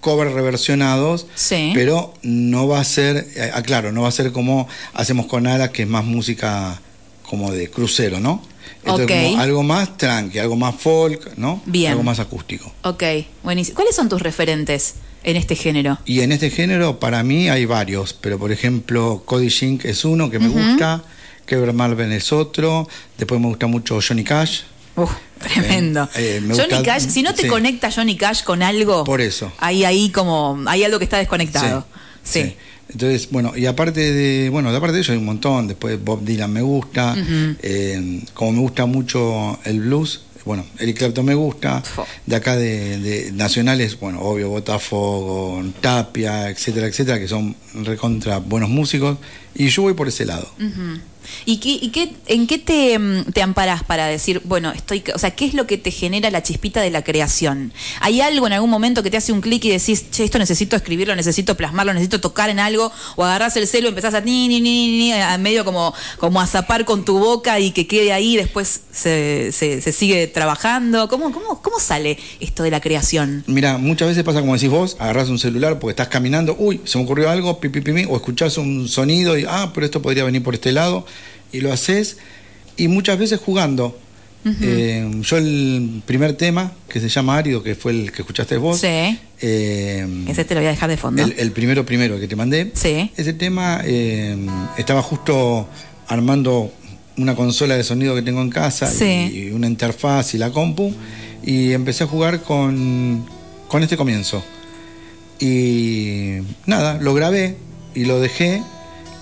covers 0.04 0.32
reversionados, 0.32 1.26
Sí. 1.34 1.70
pero 1.74 2.12
no 2.22 2.68
va 2.68 2.78
a 2.80 2.84
ser, 2.84 3.26
eh, 3.36 3.50
aclaro, 3.54 3.90
no 3.90 4.02
va 4.02 4.08
a 4.08 4.12
ser 4.12 4.32
como 4.32 4.68
hacemos 4.92 5.24
con 5.26 5.46
Ara, 5.46 5.72
que 5.72 5.82
es 5.82 5.88
más 5.88 6.04
música 6.04 6.80
como 7.22 7.50
de 7.50 7.70
crucero, 7.70 8.20
¿no? 8.20 8.42
Entonces, 8.80 9.06
Ok. 9.06 9.12
como 9.30 9.40
algo 9.40 9.62
más 9.62 9.96
tranqui, 9.96 10.38
algo 10.38 10.56
más 10.56 10.74
folk, 10.74 11.36
¿no? 11.38 11.62
Bien. 11.64 11.92
Algo 11.92 12.02
más 12.02 12.18
acústico. 12.20 12.70
Ok, 12.82 13.02
buenísimo. 13.42 13.76
¿Cuáles 13.76 13.96
son 13.96 14.10
tus 14.10 14.20
referentes 14.20 14.96
en 15.22 15.36
este 15.36 15.56
género? 15.56 15.98
Y 16.04 16.20
en 16.20 16.32
este 16.32 16.50
género, 16.50 17.00
para 17.00 17.22
mí, 17.22 17.48
hay 17.48 17.64
varios, 17.64 18.12
pero 18.12 18.38
por 18.38 18.52
ejemplo, 18.52 19.22
Cody 19.24 19.48
Shink 19.48 19.86
es 19.86 20.04
uno 20.04 20.28
que 20.30 20.38
me 20.38 20.48
gusta, 20.48 21.02
Kevin 21.46 21.74
Marvin 21.74 22.12
es 22.12 22.30
otro, 22.30 22.86
después 23.16 23.40
me 23.40 23.46
gusta 23.48 23.66
mucho 23.66 23.98
Johnny 24.06 24.22
Cash, 24.24 24.60
Uf, 24.96 25.10
tremendo. 25.44 26.08
eh, 26.16 26.40
me 26.42 26.54
Johnny 26.54 26.82
Cash, 26.82 27.08
si 27.08 27.22
no 27.22 27.34
te 27.34 27.42
sí. 27.42 27.48
conecta 27.48 27.90
Johnny 27.90 28.16
Cash 28.16 28.42
con 28.42 28.62
algo, 28.62 29.04
Por 29.04 29.20
eso. 29.20 29.52
Hay 29.58 29.84
ahí 29.84 30.10
como, 30.10 30.62
hay 30.66 30.84
algo 30.84 30.98
que 30.98 31.04
está 31.04 31.18
desconectado. 31.18 31.86
Sí. 32.22 32.42
sí. 32.42 32.56
Entonces, 32.88 33.28
bueno, 33.30 33.52
y 33.56 33.66
aparte 33.66 34.12
de, 34.12 34.50
bueno, 34.50 34.70
de 34.70 34.76
aparte 34.76 34.96
de 34.96 35.00
eso 35.00 35.12
hay 35.12 35.18
un 35.18 35.24
montón, 35.24 35.66
después 35.68 36.02
Bob 36.04 36.22
Dylan 36.22 36.52
me 36.52 36.60
gusta, 36.60 37.16
eh, 37.62 38.20
como 38.34 38.52
me 38.52 38.58
gusta 38.60 38.84
mucho 38.86 39.58
el 39.64 39.80
blues, 39.80 40.20
bueno, 40.44 40.66
Eric 40.78 40.98
Clapton 40.98 41.24
me 41.24 41.34
gusta, 41.34 41.82
de 42.26 42.36
acá 42.36 42.56
de, 42.56 42.98
de 42.98 43.32
nacionales, 43.32 43.98
bueno, 43.98 44.20
obvio, 44.20 44.50
Botafogo, 44.50 45.64
Tapia, 45.80 46.50
etcétera, 46.50 46.86
etcétera, 46.86 47.18
que 47.18 47.26
son 47.26 47.56
recontra 47.82 48.38
buenos 48.38 48.68
músicos, 48.68 49.16
y 49.54 49.68
yo 49.68 49.82
voy 49.82 49.94
por 49.94 50.08
ese 50.08 50.26
lado. 50.26 50.46
Ujú. 50.58 51.00
¿Y, 51.44 51.58
qué, 51.58 51.70
y 51.70 51.88
qué, 51.90 52.12
en 52.26 52.46
qué 52.46 52.58
te, 52.58 52.98
mm, 52.98 53.32
te 53.32 53.42
amparás 53.42 53.82
para 53.82 54.06
decir, 54.06 54.40
bueno, 54.44 54.72
estoy, 54.72 55.02
o 55.14 55.18
sea, 55.18 55.32
qué 55.32 55.44
es 55.46 55.54
lo 55.54 55.66
que 55.66 55.78
te 55.78 55.90
genera 55.90 56.30
la 56.30 56.42
chispita 56.42 56.80
de 56.80 56.90
la 56.90 57.02
creación? 57.02 57.72
¿Hay 58.00 58.20
algo 58.20 58.46
en 58.46 58.54
algún 58.54 58.70
momento 58.70 59.02
que 59.02 59.10
te 59.10 59.16
hace 59.16 59.32
un 59.32 59.40
clic 59.40 59.64
y 59.64 59.70
decís, 59.70 60.10
che, 60.10 60.24
esto 60.24 60.38
necesito 60.38 60.76
escribirlo, 60.76 61.14
necesito 61.16 61.56
plasmarlo, 61.56 61.92
necesito 61.92 62.20
tocar 62.20 62.50
en 62.50 62.60
algo? 62.60 62.90
O 63.16 63.24
agarrás 63.24 63.56
el 63.56 63.66
celo 63.66 63.86
y 63.86 63.90
empezás 63.90 64.14
a 64.14 64.20
ni, 64.20 64.48
ni, 64.48 64.60
ni, 64.60 64.98
ni, 64.98 65.12
a 65.12 65.36
medio 65.38 65.64
como, 65.64 65.94
como 66.18 66.40
a 66.40 66.46
zapar 66.46 66.84
con 66.84 67.04
tu 67.04 67.18
boca 67.18 67.60
y 67.60 67.70
que 67.72 67.86
quede 67.86 68.12
ahí, 68.12 68.36
después 68.36 68.82
se, 68.92 69.52
se, 69.52 69.80
sigue 69.92 70.26
trabajando. 70.26 71.08
¿Cómo, 71.08 71.32
cómo, 71.32 71.60
¿Cómo 71.62 71.78
sale 71.78 72.18
esto 72.40 72.62
de 72.62 72.70
la 72.70 72.80
creación? 72.80 73.44
Mira, 73.46 73.78
muchas 73.78 74.08
veces 74.08 74.24
pasa 74.24 74.40
como 74.40 74.54
decís 74.54 74.70
vos, 74.70 74.96
agarrás 74.98 75.28
un 75.28 75.38
celular 75.38 75.78
porque 75.78 75.92
estás 75.92 76.08
caminando, 76.08 76.56
uy, 76.58 76.80
se 76.84 76.98
me 76.98 77.04
ocurrió 77.04 77.30
algo, 77.30 77.60
pi, 77.60 77.68
pi, 77.68 77.80
pi, 77.80 78.04
o 78.08 78.16
escuchás 78.16 78.58
un 78.58 78.88
sonido 78.88 79.38
y, 79.38 79.44
ah, 79.48 79.70
pero 79.74 79.86
esto 79.86 80.02
podría 80.02 80.24
venir 80.24 80.42
por 80.42 80.54
este 80.54 80.72
lado, 80.72 81.06
y 81.54 81.60
lo 81.60 81.72
haces, 81.72 82.18
y 82.76 82.88
muchas 82.88 83.18
veces 83.18 83.40
jugando. 83.40 83.98
Eh, 84.60 85.10
yo 85.22 85.38
el 85.38 86.02
primer 86.04 86.34
tema, 86.34 86.72
que 86.86 87.00
se 87.00 87.08
llama 87.08 87.38
Árido, 87.38 87.62
que 87.62 87.74
fue 87.74 87.92
el 87.92 88.12
que 88.12 88.20
escuchaste 88.20 88.58
vos, 88.58 88.78
Sí. 88.78 88.88
eh, 89.40 90.06
Ese 90.28 90.44
te 90.44 90.54
lo 90.54 90.60
voy 90.60 90.66
a 90.66 90.70
dejar 90.72 90.90
de 90.90 90.98
fondo. 90.98 91.22
el, 91.24 91.32
el 91.38 91.50
primero 91.52 91.86
primero 91.86 92.20
que 92.20 92.28
te 92.28 92.36
mandé, 92.36 92.70
Sí. 92.74 93.10
ese 93.16 93.32
tema 93.32 93.80
eh, 93.84 94.36
estaba 94.76 95.00
justo 95.00 95.66
armando 96.08 96.70
una 97.16 97.34
consola 97.34 97.74
de 97.76 97.84
sonido 97.84 98.14
que 98.14 98.20
tengo 98.20 98.42
en 98.42 98.50
casa 98.50 98.86
Sí. 98.90 99.30
y, 99.32 99.50
una 99.52 99.66
interfaz 99.66 100.34
y 100.34 100.38
la 100.38 100.50
compu 100.50 100.92
y 101.42 101.72
empecé 101.72 102.04
a 102.04 102.06
jugar 102.06 102.42
con, 102.42 103.24
con 103.68 103.82
este 103.82 103.96
comienzo. 103.96 104.44
Y 105.40 106.38
nada, 106.66 106.98
lo 107.00 107.14
grabé 107.14 107.56
y 107.94 108.04
lo 108.04 108.20
dejé, 108.20 108.62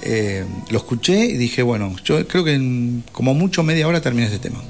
eh, 0.02 0.44
lo 0.70 0.78
escuché 0.78 1.24
y 1.26 1.36
dije, 1.36 1.62
bueno, 1.62 1.94
yo 2.04 2.26
creo 2.26 2.44
que 2.44 2.54
en 2.54 3.04
como 3.12 3.34
mucho 3.34 3.62
media 3.62 3.86
hora 3.88 4.00
terminé 4.00 4.26
este 4.26 4.38
tema. 4.38 4.60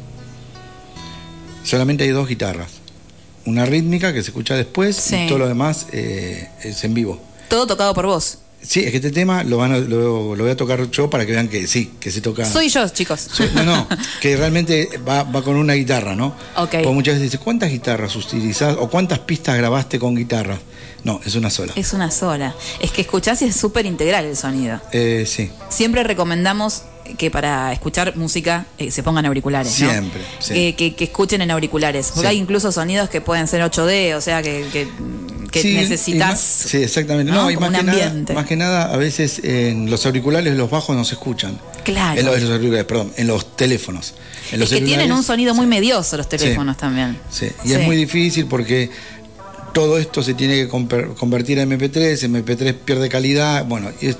solamente 1.64 2.04
hay 2.04 2.10
dos 2.10 2.28
guitarras. 2.28 2.70
Una 3.44 3.66
rítmica 3.66 4.12
que 4.12 4.22
se 4.22 4.30
escucha 4.30 4.54
después 4.54 4.96
Sí. 4.96 5.16
y 5.16 5.28
todo 5.28 5.38
lo 5.38 5.48
demás 5.48 5.86
eh, 5.92 6.48
es 6.62 6.84
en 6.84 6.94
vivo. 6.94 7.20
Todo 7.48 7.66
tocado 7.66 7.92
por 7.94 8.06
vos. 8.06 8.38
Sí, 8.62 8.80
es 8.80 8.90
que 8.90 8.96
este 8.98 9.10
tema 9.10 9.42
lo, 9.44 9.56
van 9.58 9.72
a- 9.72 9.78
lo, 9.78 10.34
lo 10.36 10.42
voy 10.44 10.50
a 10.52 10.56
tocar 10.56 10.88
yo 10.90 11.10
para 11.10 11.26
que 11.26 11.32
vean 11.32 11.48
que 11.48 11.66
sí, 11.66 11.92
que 11.98 12.10
se 12.10 12.20
toca. 12.20 12.44
Soy 12.44 12.68
yo, 12.68 12.88
chicos. 12.88 13.20
Soy- 13.32 13.50
no, 13.54 13.64
no, 13.64 13.88
que 14.20 14.36
realmente 14.36 14.88
va, 15.06 15.24
va 15.24 15.42
con 15.42 15.56
una 15.56 15.74
guitarra, 15.74 16.14
¿no? 16.14 16.28
Ok. 16.56 16.70
Porque 16.70 16.88
muchas 16.88 17.14
veces 17.14 17.32
dice, 17.32 17.42
¿cuántas 17.42 17.70
guitarras 17.70 18.14
utilizás 18.16 18.76
o 18.78 18.88
cuántas 18.88 19.18
pistas 19.20 19.56
grabaste 19.58 19.98
con 19.98 20.14
guitarra? 20.14 20.58
No, 21.04 21.20
es 21.26 21.34
una 21.34 21.50
sola. 21.50 21.72
Es 21.74 21.92
una 21.92 22.12
sola. 22.12 22.54
Es 22.78 22.92
que 22.92 23.00
escuchás 23.02 23.42
y 23.42 23.46
es 23.46 23.56
súper 23.56 23.86
integral 23.86 24.24
el 24.24 24.36
sonido. 24.36 24.80
Eh, 24.92 25.24
sí, 25.26 25.50
Siempre 25.68 26.04
recomendamos 26.04 26.84
que 27.18 27.28
para 27.32 27.72
escuchar 27.72 28.16
música 28.16 28.66
eh, 28.78 28.92
se 28.92 29.02
pongan 29.02 29.26
auriculares. 29.26 29.80
¿no? 29.80 29.90
Siempre, 29.90 30.22
sí. 30.38 30.54
Eh, 30.56 30.74
que, 30.76 30.94
que 30.94 31.04
escuchen 31.04 31.42
en 31.42 31.50
auriculares. 31.50 32.12
Porque 32.14 32.28
Sí. 32.28 32.36
hay 32.36 32.38
incluso 32.38 32.70
sonidos 32.70 33.10
que 33.10 33.20
pueden 33.20 33.48
ser 33.48 33.60
8D, 33.62 34.14
o 34.14 34.20
sea 34.20 34.40
que, 34.42 34.64
que, 34.72 34.86
que 35.52 35.62
Sí, 35.62 35.74
necesitas. 35.74 36.40
sí, 36.40 36.78
exactamente. 36.78 37.30
¿no? 37.30 37.42
No, 37.44 37.50
y 37.50 37.54
Como 37.54 37.70
más 37.70 37.80
un 37.80 37.86
que, 37.86 37.92
ambiente. 37.92 38.32
nada, 38.32 38.40
más 38.42 38.48
que 38.48 38.56
nada, 38.56 38.92
a 38.92 38.96
veces 38.96 39.40
en 39.44 39.88
los 39.90 40.04
auriculares 40.06 40.56
los 40.56 40.68
bajos 40.70 40.96
no 40.96 41.04
se 41.04 41.14
escuchan. 41.14 41.60
Claro. 41.84 42.18
En 42.18 42.26
los, 42.26 42.36
en 42.36 42.42
los 42.44 42.50
auriculares, 42.52 42.86
perdón, 42.86 43.12
en 43.16 43.26
los 43.28 43.56
teléfonos. 43.56 44.14
En 44.50 44.58
los 44.58 44.72
es 44.72 44.80
que 44.80 44.84
tienen 44.84 45.12
un 45.12 45.22
sonido 45.22 45.54
muy 45.54 45.66
medioso 45.66 46.16
los 46.16 46.28
teléfonos 46.28 46.76
también. 46.76 47.18
Sí, 47.30 47.48
y 47.64 47.72
es 47.72 47.82
muy 47.86 47.96
difícil 47.96 48.46
porque 48.46 48.90
todo 49.72 49.98
esto 49.98 50.22
se 50.22 50.34
tiene 50.34 50.54
que 50.54 50.68
convertir 50.68 51.60
a 51.60 51.64
MP3, 51.64 52.28
MP3 52.28 52.74
pierde 52.74 53.08
calidad, 53.08 53.64
bueno, 53.64 53.90
y 54.00 54.08
es, 54.08 54.16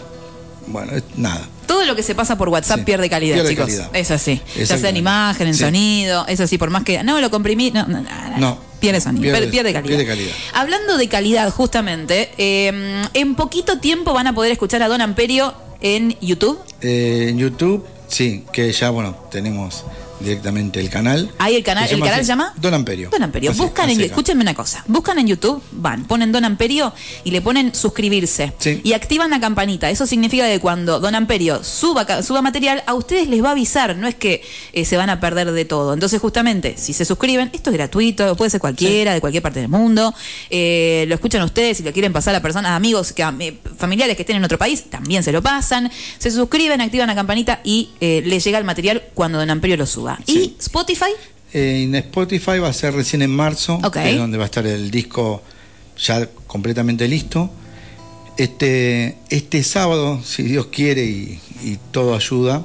bueno, 0.67 0.93
es 0.93 1.03
nada. 1.17 1.49
Todo 1.67 1.85
lo 1.85 1.97
que 1.97 2.03
se 2.03 2.15
pasa 2.15 2.37
por 2.37 2.49
WhatsApp 2.51 2.81
Sí, 2.81 2.85
pierde 2.85 3.09
calidad, 3.09 3.37
pierde 3.37 3.51
chicos. 3.51 3.67
calidad. 3.67 3.91
Es 3.95 4.11
así. 4.11 4.41
Ya 4.59 4.79
sea 4.79 4.91
en 4.91 4.97
imagen, 4.99 5.47
en 5.49 5.55
Sí. 5.55 5.61
sonido, 5.65 6.27
es 6.27 6.41
así. 6.41 6.59
Por 6.59 6.71
más 6.71 6.85
que. 6.85 7.03
No, 7.03 7.21
lo 7.21 7.31
comprimí. 7.31 7.71
No, 7.71 7.87
no, 7.87 8.01
no, 8.03 8.39
No. 8.39 8.72
Pierde 8.83 9.01
sonido, 9.01 9.23
Pierde- 9.35 9.49
pierde, 9.51 9.73
calidad. 9.73 9.89
pierde 9.97 10.07
calidad. 10.07 10.33
Hablando 10.53 10.99
de 10.99 11.09
calidad, 11.09 11.51
justamente, 11.51 12.31
eh, 12.37 13.03
en 13.15 13.35
poquito 13.37 13.79
tiempo 13.79 14.12
van 14.12 14.27
a 14.27 14.35
poder 14.35 14.53
escuchar 14.53 14.83
a 14.83 14.89
Don 14.89 15.01
Amperio 15.01 15.55
en 15.81 16.17
YouTube. 16.21 16.59
Eh, 16.83 17.29
en 17.31 17.39
YouTube, 17.39 17.87
sí, 18.09 18.45
que 18.53 18.71
ya, 18.73 18.91
bueno, 18.91 19.17
tenemos 19.31 19.85
directamente 20.23 20.81
el 20.81 20.88
canal. 20.91 21.31
Ahí 21.38 21.57
el 21.57 21.62
canal, 21.62 21.88
el 21.91 22.00
canal 22.00 22.21
se 22.21 22.26
llama 22.26 22.55
Don 22.57 22.75
Amperio. 22.75 23.11
Don 23.11 23.23
Amperio. 23.23 23.50
Así- 23.50 23.61
Buscan 23.61 23.91
en, 23.91 23.97
así 23.99 24.05
escúchenme 24.07 24.43
una 24.43 24.55
cosa. 24.55 24.85
Buscan 24.88 25.19
en 25.19 25.26
YouTube, 25.26 25.62
van, 25.73 26.05
ponen 26.05 26.33
Don 26.33 26.45
Amperio 26.45 26.93
y 27.25 27.31
le 27.31 27.41
ponen 27.43 27.75
suscribirse. 27.75 28.52
Sí. 28.59 28.81
Y 28.85 28.93
activan 28.93 29.31
la 29.31 29.41
campanita. 29.41 29.91
Eso 29.91 30.07
significa 30.07 30.47
que 30.47 30.61
cuando 30.61 31.00
Don 31.00 31.14
Amperio 31.14 31.62
suba, 31.64 32.23
suba 32.23 32.43
material, 32.43 32.83
a 32.87 32.95
ustedes 32.95 33.29
les 33.29 33.43
va 33.43 33.49
a 33.49 33.52
avisar. 33.52 33.97
No 33.97 34.07
es 34.09 34.14
que 34.14 34.43
eh, 34.73 34.85
se 34.85 34.97
van 34.97 35.11
a 35.11 35.21
perder 35.21 35.52
de 35.52 35.64
todo. 35.64 35.95
Entonces, 35.95 36.21
justamente, 36.21 36.75
si 36.79 36.93
se 36.93 37.05
suscriben, 37.05 37.50
esto 37.52 37.71
es 37.71 37.76
gratuito, 37.76 38.37
puede 38.37 38.50
ser 38.50 38.61
cualquiera, 38.61 39.14
de 39.14 39.21
cualquier 39.21 39.43
parte 39.43 39.61
del 39.61 39.69
mundo. 39.69 40.14
Eh, 40.50 41.05
lo 41.09 41.14
escuchan 41.14 41.43
ustedes 41.43 41.81
y 41.81 41.83
lo 41.83 41.93
quieren 41.93 42.12
pasar 42.12 42.35
a 42.35 42.41
personas, 42.43 42.73
amigos, 42.73 43.12
que, 43.12 43.23
eh, 43.23 43.59
familiares 43.79 44.17
que 44.17 44.23
estén 44.23 44.37
en 44.37 44.45
otro 44.45 44.59
país, 44.59 44.85
también 44.91 45.23
se 45.23 45.33
lo 45.33 45.43
pasan. 45.43 45.91
Se 46.19 46.31
suscriben, 46.31 46.81
activan 46.81 47.07
la 47.09 47.14
campanita 47.14 47.61
y 47.64 47.91
les 48.00 48.45
llega 48.45 48.59
el 48.59 48.64
material 48.64 49.02
cuando 49.14 49.38
Don 49.38 49.50
Amperio 49.50 49.76
lo 49.76 49.87
suba. 49.87 50.12
Sí. 50.26 50.54
Y 50.57 50.62
Spotify. 50.62 51.11
Eh, 51.52 51.83
en 51.85 51.95
Spotify 51.97 52.59
va 52.59 52.69
a 52.69 52.73
ser 52.73 52.95
recién 52.95 53.23
en 53.23 53.31
marzo, 53.31 53.78
Ok. 53.83 53.95
que 53.95 54.11
es 54.12 54.19
donde 54.19 54.38
va 54.38 54.45
a 54.45 54.47
estar 54.47 54.66
el 54.66 54.90
disco 54.90 55.42
ya 55.99 56.26
completamente 56.47 57.07
listo. 57.09 57.50
Este, 58.38 59.19
este 59.28 59.62
sábado, 59.62 60.21
si 60.25 60.42
Dios 60.42 60.66
quiere 60.66 61.04
y, 61.04 61.38
y 61.62 61.78
todo 61.90 62.14
ayuda, 62.14 62.64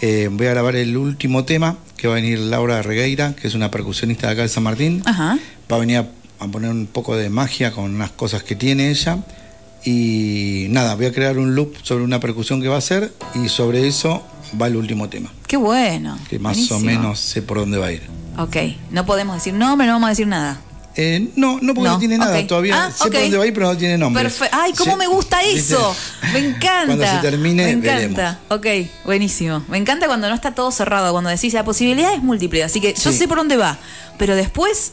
eh, 0.00 0.28
voy 0.30 0.46
a 0.48 0.50
grabar 0.50 0.74
el 0.76 0.96
último 0.96 1.44
tema, 1.44 1.78
que 1.96 2.08
va 2.08 2.14
a 2.14 2.16
venir 2.16 2.38
Laura 2.40 2.82
Regueira, 2.82 3.34
que 3.36 3.46
es 3.46 3.54
una 3.54 3.70
percusionista 3.70 4.26
de 4.26 4.32
acá 4.32 4.42
de 4.42 4.48
San 4.48 4.64
Martín. 4.64 5.02
Ajá. 5.04 5.38
Va 5.70 5.76
a 5.76 5.78
venir 5.78 5.98
a, 5.98 6.08
a 6.40 6.48
poner 6.48 6.70
un 6.70 6.86
poco 6.86 7.16
de 7.16 7.30
magia 7.30 7.70
con 7.70 7.94
unas 7.94 8.10
cosas 8.10 8.42
que 8.42 8.56
tiene 8.56 8.90
ella. 8.90 9.18
Y 9.84 10.66
nada, 10.70 10.96
voy 10.96 11.06
a 11.06 11.12
crear 11.12 11.38
un 11.38 11.54
loop 11.54 11.74
sobre 11.82 12.02
una 12.04 12.18
percusión 12.18 12.60
que 12.60 12.68
va 12.68 12.74
a 12.76 12.78
hacer 12.78 13.12
y 13.34 13.48
sobre 13.48 13.86
eso 13.86 14.22
va 14.60 14.66
el 14.68 14.76
último 14.76 15.08
tema, 15.08 15.32
Qué 15.46 15.56
bueno. 15.56 16.18
que 16.28 16.38
más 16.38 16.54
Buenísimo. 16.56 16.78
o 16.78 16.82
menos 16.82 17.20
sé 17.20 17.42
por 17.42 17.58
dónde 17.58 17.78
va 17.78 17.86
a 17.86 17.92
ir. 17.92 18.02
Ok, 18.38 18.56
no 18.90 19.06
podemos 19.06 19.36
decir 19.36 19.54
nombre, 19.54 19.86
no 19.86 19.94
vamos 19.94 20.06
a 20.08 20.10
decir 20.10 20.26
nada. 20.26 20.60
Eh, 20.96 21.30
no, 21.34 21.58
no 21.60 21.74
porque 21.74 21.88
no, 21.88 21.94
No, 21.94 21.98
tiene 21.98 22.18
nada 22.18 22.46
todavía. 22.46 22.84
Ah, 22.86 22.90
sé 22.92 23.10
por 23.10 23.20
dónde 23.20 23.36
va 23.36 23.42
a 23.42 23.46
ir, 23.48 23.52
pero 23.54 23.66
no 23.66 23.76
tiene 23.76 23.98
nombre. 23.98 24.22
Perfecto. 24.22 24.56
Ay, 24.60 24.72
cómo 24.74 24.92
Sí, 24.92 24.98
me 24.98 25.06
gusta 25.08 25.42
eso. 25.44 25.96
Me 26.32 26.38
encanta. 26.38 26.86
Cuando 26.86 27.04
se 27.04 27.16
termine, 27.18 27.64
Me 27.64 27.70
encanta. 27.72 28.38
veremos. 28.50 28.84
Ok, 28.84 28.90
buenísimo. 29.04 29.64
Me 29.68 29.76
encanta 29.78 30.06
cuando 30.06 30.28
no 30.28 30.34
está 30.36 30.54
todo 30.54 30.70
cerrado, 30.70 31.10
cuando 31.10 31.30
decís 31.30 31.52
la 31.52 31.64
posibilidad 31.64 32.14
es 32.14 32.22
múltiple. 32.22 32.62
Así 32.62 32.80
que 32.80 32.94
yo 32.94 33.10
sé 33.12 33.26
por 33.26 33.38
dónde 33.38 33.56
va, 33.56 33.76
pero 34.18 34.36
después 34.36 34.92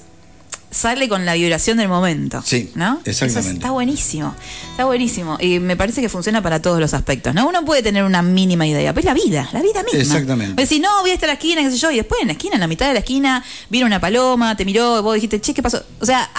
sale 0.72 1.08
con 1.10 1.25
la 1.25 1.34
vibración 1.34 1.78
del 1.78 1.90
momento. 1.90 2.42
Sí, 2.46 2.72
¿no? 2.75 3.01
exactamente. 3.06 3.40
Eso 3.42 3.50
está 3.51 3.72
buenísimo. 3.72 4.34
Está 4.72 4.86
buenísimo. 4.86 5.38
Y 5.40 5.60
me 5.60 5.75
parece 5.75 6.01
que 6.01 6.10
funciona 6.10 6.42
para 6.42 6.62
todos 6.62 6.80
los 6.80 6.94
aspectos. 6.94 7.36
¿no? 7.36 7.48
Uno 7.48 7.63
puede 7.66 7.84
tener 7.84 8.04
una 8.04 8.22
mínima 8.22 8.66
idea, 8.66 8.94
pero 8.94 9.01
es 9.01 9.06
la 9.06 9.13
vida, 9.13 9.50
la 9.51 9.62
vida 9.62 9.84
misma. 9.84 10.00
Exactamente. 10.00 10.62
Decís, 10.62 10.80
no, 10.82 11.01
voy 11.01 11.12
a 11.12 11.13
estar 11.13 11.30
a 11.30 11.34
la 11.34 11.38
esquina, 11.38 11.62
qué 11.62 11.72
sé 11.72 11.78
yo, 11.78 11.92
y 11.92 11.98
después 11.98 12.22
en 12.22 12.28
la 12.28 12.34
esquina, 12.34 12.56
en 12.56 12.62
la 12.62 12.68
mitad 12.68 12.88
de 12.88 12.94
la 12.94 13.00
esquina, 13.00 13.44
vino 13.70 13.86
una 13.86 14.00
paloma, 14.00 14.56
te 14.56 14.66
miró, 14.66 15.04
vos 15.04 15.16
dijiste, 15.16 15.40
che, 15.42 15.54
¿qué 15.54 15.62
pasó? 15.62 15.84
O 16.00 16.06
sea, 16.06 16.30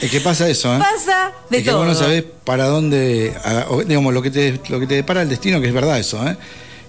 Es 0.00 0.10
que 0.10 0.20
pasa 0.20 0.48
eso, 0.48 0.74
¿eh? 0.74 0.78
pasa 0.78 1.32
de 1.48 1.58
es 1.58 1.64
que 1.64 1.70
todo. 1.70 1.80
vos 1.80 1.88
no 1.88 1.94
sabés 1.94 2.24
para 2.44 2.66
dónde, 2.66 3.34
digamos, 3.86 4.12
lo 4.12 4.20
que 4.22 4.30
te 4.30 4.60
lo 4.68 4.78
que 4.80 4.86
te 4.86 4.94
depara 4.94 5.22
el 5.22 5.28
destino, 5.28 5.60
que 5.60 5.68
es 5.68 5.72
verdad 5.74 5.98
eso, 5.98 6.26
¿eh? 6.28 6.36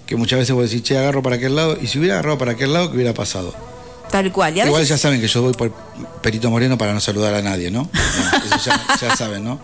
Que 0.06 0.16
muchas 0.16 0.38
veces 0.40 0.54
vos 0.54 0.68
decís, 0.70 0.82
che, 0.82 0.98
agarro 0.98 1.22
para 1.22 1.36
aquel 1.36 1.54
lado, 1.56 1.78
y 1.80 1.86
si 1.86 1.98
hubiera 1.98 2.14
agarrado 2.16 2.36
para 2.38 2.52
aquel 2.52 2.72
lado, 2.72 2.90
¿qué 2.90 2.96
hubiera 2.96 3.14
pasado? 3.14 3.54
Tal 4.12 4.30
cual. 4.30 4.54
Y 4.56 4.60
a 4.60 4.66
Igual 4.66 4.84
ya 4.84 4.96
saben 4.98 5.20
que 5.20 5.26
yo 5.26 5.42
voy 5.42 5.54
por 5.54 5.72
Perito 6.22 6.50
Moreno 6.50 6.76
para 6.78 6.92
no 6.92 7.00
saludar 7.00 7.34
a 7.34 7.42
nadie, 7.42 7.70
¿no? 7.70 7.88
Eso 8.46 8.56
ya, 8.66 8.80
ya 9.00 9.16
saben, 9.16 9.42
¿no? 9.42 9.54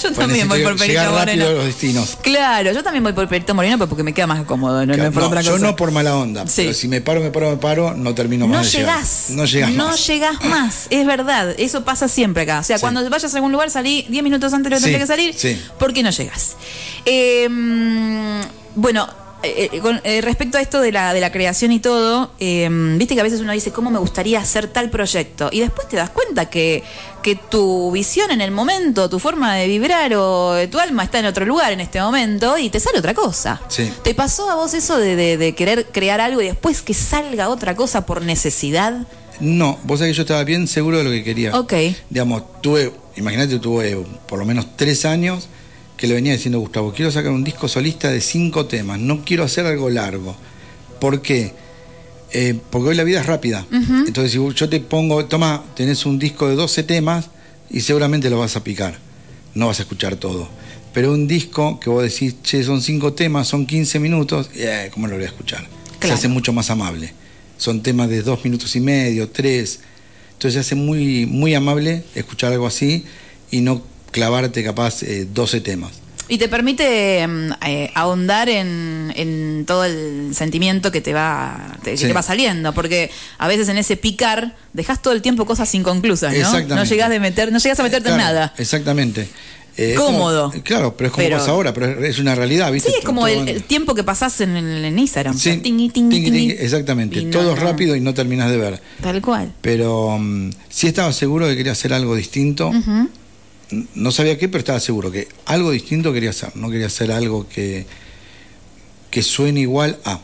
Yo 0.00 0.08
Pues 0.10 0.14
también 0.16 0.46
voy 0.48 0.62
por 0.62 0.76
Perito 0.76 1.00
Llegar 1.00 1.06
rápido 1.06 1.18
Moreno. 1.36 1.46
a 1.46 1.50
los 1.50 1.64
destinos. 1.64 2.18
Claro, 2.22 2.70
yo 2.72 2.82
también 2.82 3.02
voy 3.02 3.14
por 3.14 3.26
Perito 3.28 3.54
Moreno 3.54 3.78
pero 3.78 3.88
porque 3.88 4.02
me 4.02 4.12
queda 4.12 4.26
más 4.26 4.44
cómodo, 4.44 4.84
no, 4.84 4.94
no 4.96 5.10
por 5.10 5.22
No, 5.22 5.28
otra 5.28 5.40
yo 5.40 5.58
no 5.58 5.74
por 5.74 5.90
mala 5.90 6.16
onda, 6.16 6.46
Sí. 6.46 6.62
pero 6.62 6.74
si 6.74 6.86
me 6.86 7.00
paro, 7.00 7.20
me 7.22 7.30
paro, 7.30 7.50
me 7.50 7.56
paro, 7.56 7.94
no 7.96 8.14
termino 8.14 8.46
No 8.46 8.52
más 8.54 8.70
de 8.70 8.78
llegar. 8.78 8.96
llegás. 8.96 9.24
No 9.30 9.44
llegas 9.46 9.72
No 9.72 9.86
más. 9.88 10.06
llegás 10.06 10.44
más. 10.44 10.86
Es 10.90 11.06
verdad. 11.06 11.54
Eso 11.58 11.82
pasa 11.84 12.06
siempre 12.06 12.42
acá. 12.42 12.58
O 12.60 12.62
sea, 12.62 12.76
Sí. 12.76 12.82
cuando 12.82 13.08
vayas 13.08 13.32
a 13.32 13.36
algún 13.38 13.52
lugar, 13.52 13.70
salí 13.70 14.04
10 14.10 14.22
minutos 14.22 14.52
antes 14.52 14.70
de 14.70 14.76
lo 14.80 14.86
que 14.86 14.92
Sí, 14.92 14.98
que 15.00 15.06
salir. 15.06 15.34
sí. 15.34 15.58
¿Por 15.78 15.94
qué 15.94 16.02
no 16.02 16.10
llegas? 16.10 16.56
Eh, 17.06 17.48
mm, 17.48 18.40
bueno. 18.74 19.23
Eh, 19.46 19.70
eh, 19.72 19.78
con- 19.80 20.00
eh, 20.04 20.20
respecto 20.20 20.58
a 20.58 20.60
esto 20.60 20.80
de 20.80 20.92
la, 20.92 21.12
de 21.14 21.20
la 21.20 21.30
creación 21.32 21.72
y 21.72 21.80
todo, 21.80 22.32
eh, 22.40 22.68
viste 22.96 23.14
que 23.14 23.20
a 23.20 23.24
veces 23.24 23.40
uno 23.40 23.52
dice, 23.52 23.70
¿cómo 23.72 23.90
me 23.90 23.98
gustaría 23.98 24.40
hacer 24.40 24.68
tal 24.68 24.90
proyecto? 24.90 25.48
Y 25.52 25.60
después 25.60 25.88
te 25.88 25.96
das 25.96 26.10
cuenta 26.10 26.50
que, 26.50 26.82
que 27.22 27.36
tu 27.36 27.90
visión 27.92 28.30
en 28.30 28.40
el 28.40 28.50
momento, 28.50 29.08
tu 29.08 29.18
forma 29.18 29.54
de 29.56 29.66
vibrar 29.66 30.14
o 30.14 30.56
eh, 30.56 30.68
tu 30.68 30.78
alma 30.78 31.04
está 31.04 31.18
en 31.18 31.26
otro 31.26 31.44
lugar 31.46 31.72
en 31.72 31.80
este 31.80 32.00
momento 32.00 32.56
y 32.58 32.70
te 32.70 32.80
sale 32.80 32.98
otra 32.98 33.14
cosa. 33.14 33.60
Sí. 33.68 33.90
¿Te 34.02 34.14
pasó 34.14 34.50
a 34.50 34.54
vos 34.56 34.74
eso 34.74 34.96
de, 34.98 35.16
de- 35.16 35.36
de 35.36 35.54
querer 35.54 35.86
crear 35.92 36.20
algo 36.20 36.40
y 36.42 36.46
después 36.46 36.82
que 36.82 36.94
salga 36.94 37.48
otra 37.48 37.74
cosa 37.76 38.06
por 38.06 38.22
necesidad? 38.22 39.06
No, 39.40 39.78
vos 39.84 39.98
sabés 39.98 40.12
que 40.12 40.16
yo 40.18 40.22
estaba 40.22 40.44
bien 40.44 40.68
seguro 40.68 40.98
de 40.98 41.04
lo 41.04 41.10
que 41.10 41.24
quería. 41.24 41.58
Ok. 41.58 41.72
Digamos, 42.08 42.42
tuve, 42.60 42.92
imagínate, 43.16 43.58
tuve 43.58 43.96
por 44.28 44.38
lo 44.38 44.44
menos 44.44 44.66
tres 44.76 45.04
años 45.04 45.48
que 45.96 46.06
le 46.06 46.14
venía 46.14 46.32
diciendo 46.32 46.58
Gustavo, 46.58 46.92
quiero 46.92 47.10
sacar 47.10 47.32
un 47.32 47.44
disco 47.44 47.68
solista 47.68 48.10
de 48.10 48.20
cinco 48.20 48.66
temas, 48.66 48.98
no 48.98 49.24
quiero 49.24 49.44
hacer 49.44 49.66
algo 49.66 49.90
largo. 49.90 50.36
¿Por 51.00 51.22
qué? 51.22 51.52
Eh, 52.32 52.58
porque 52.70 52.88
hoy 52.88 52.94
la 52.96 53.04
vida 53.04 53.20
es 53.20 53.26
rápida. 53.26 53.64
Entonces, 53.70 54.32
si 54.32 54.38
yo 54.54 54.68
te 54.68 54.80
pongo, 54.80 55.24
toma, 55.26 55.62
tenés 55.76 56.04
un 56.04 56.18
disco 56.18 56.48
de 56.48 56.56
12 56.56 56.82
temas 56.82 57.30
y 57.70 57.80
seguramente 57.80 58.28
lo 58.28 58.38
vas 58.38 58.56
a 58.56 58.64
picar. 58.64 58.98
No 59.54 59.68
vas 59.68 59.78
a 59.78 59.82
escuchar 59.82 60.16
todo. 60.16 60.48
Pero 60.92 61.12
un 61.12 61.28
disco 61.28 61.78
que 61.78 61.90
vos 61.90 62.02
decís, 62.02 62.36
che, 62.42 62.64
son 62.64 62.82
cinco 62.82 63.12
temas, 63.12 63.46
son 63.46 63.66
15 63.66 64.00
minutos, 64.00 64.50
eh, 64.56 64.90
¿cómo 64.92 65.06
lo 65.06 65.14
voy 65.14 65.24
a 65.24 65.28
escuchar? 65.28 65.64
Claro. 66.00 66.08
Se 66.08 66.12
hace 66.12 66.28
mucho 66.28 66.52
más 66.52 66.70
amable. 66.70 67.12
Son 67.56 67.82
temas 67.82 68.08
de 68.08 68.22
dos 68.22 68.44
minutos 68.44 68.74
y 68.74 68.80
medio, 68.80 69.28
tres. 69.28 69.80
Entonces 70.32 70.54
se 70.54 70.60
hace 70.60 70.74
muy, 70.74 71.26
muy 71.26 71.54
amable 71.54 72.02
escuchar 72.16 72.52
algo 72.52 72.66
así 72.66 73.04
y 73.50 73.60
no 73.60 73.82
clavarte 74.14 74.62
capaz 74.62 75.02
eh, 75.02 75.26
12 75.34 75.60
temas. 75.60 75.90
Y 76.28 76.38
te 76.38 76.48
permite 76.48 77.26
mm, 77.26 77.50
eh, 77.66 77.90
ahondar 77.94 78.48
en, 78.48 79.12
en 79.16 79.64
todo 79.66 79.84
el 79.84 80.30
sentimiento 80.34 80.90
que 80.92 81.00
te 81.02 81.12
va 81.12 81.76
te, 81.82 81.96
que 81.96 82.06
te 82.06 82.12
va 82.14 82.22
saliendo, 82.22 82.72
porque 82.72 83.10
a 83.38 83.48
veces 83.48 83.68
en 83.68 83.76
ese 83.76 83.96
picar 83.96 84.54
dejas 84.72 85.02
todo 85.02 85.12
el 85.12 85.20
tiempo 85.20 85.44
cosas 85.44 85.74
inconclusas, 85.74 86.32
¿no? 86.32 86.38
Exactamente. 86.38 86.74
No 86.76 86.84
llegas 86.84 87.10
de 87.10 87.20
meter, 87.20 87.52
no 87.52 87.58
llegas 87.58 87.78
a 87.80 87.82
meterte 87.82 88.08
en 88.10 88.16
nada. 88.16 88.54
Exactamente. 88.56 89.28
Eh, 89.76 89.94
Cómodo. 89.96 90.50
como- 90.52 90.62
claro, 90.62 90.96
pero 90.96 91.08
es 91.08 91.12
como 91.12 91.24
Pero- 91.26 91.38
pasa 91.38 91.50
ahora, 91.50 91.74
pero 91.74 92.04
es 92.04 92.18
una 92.20 92.36
realidad, 92.36 92.70
¿viste? 92.70 92.90
Sí, 92.90 92.96
es 93.00 93.04
como 93.04 93.26
el, 93.26 93.48
el 93.48 93.64
tiempo 93.64 93.92
que 93.96 94.04
pasás 94.04 94.40
en, 94.40 94.56
el- 94.56 94.84
en 94.84 94.96
Instagram. 94.98 95.36
Sí, 95.36 95.56
tingui. 95.58 95.88
tingui, 95.90 96.50
exactamente. 96.52 97.20
No, 97.24 97.30
Todo 97.32 97.54
es 97.54 97.58
no. 97.60 97.64
rápido 97.66 97.96
y 97.96 98.00
no 98.00 98.14
terminas 98.14 98.48
de 98.50 98.56
ver. 98.56 98.80
Tal 99.02 99.20
cual. 99.20 99.52
Pero 99.60 100.16
mm, 100.18 100.50
sí 100.70 100.86
estaba 100.86 101.12
seguro 101.12 101.46
de 101.48 101.52
que 101.54 101.56
quería 101.58 101.72
hacer 101.72 101.92
algo 101.92 102.14
distinto. 102.14 102.70
N- 102.72 103.08
No 103.94 104.10
sabía 104.10 104.38
qué, 104.38 104.48
pero 104.48 104.60
estaba 104.60 104.80
seguro 104.80 105.10
que 105.10 105.28
algo 105.46 105.70
distinto 105.70 106.12
quería 106.12 106.30
hacer. 106.30 106.54
No 106.56 106.70
quería 106.70 106.86
hacer 106.86 107.10
algo 107.12 107.48
que, 107.48 107.86
que 109.10 109.22
suene 109.22 109.60
igual 109.60 109.98
a. 110.04 110.20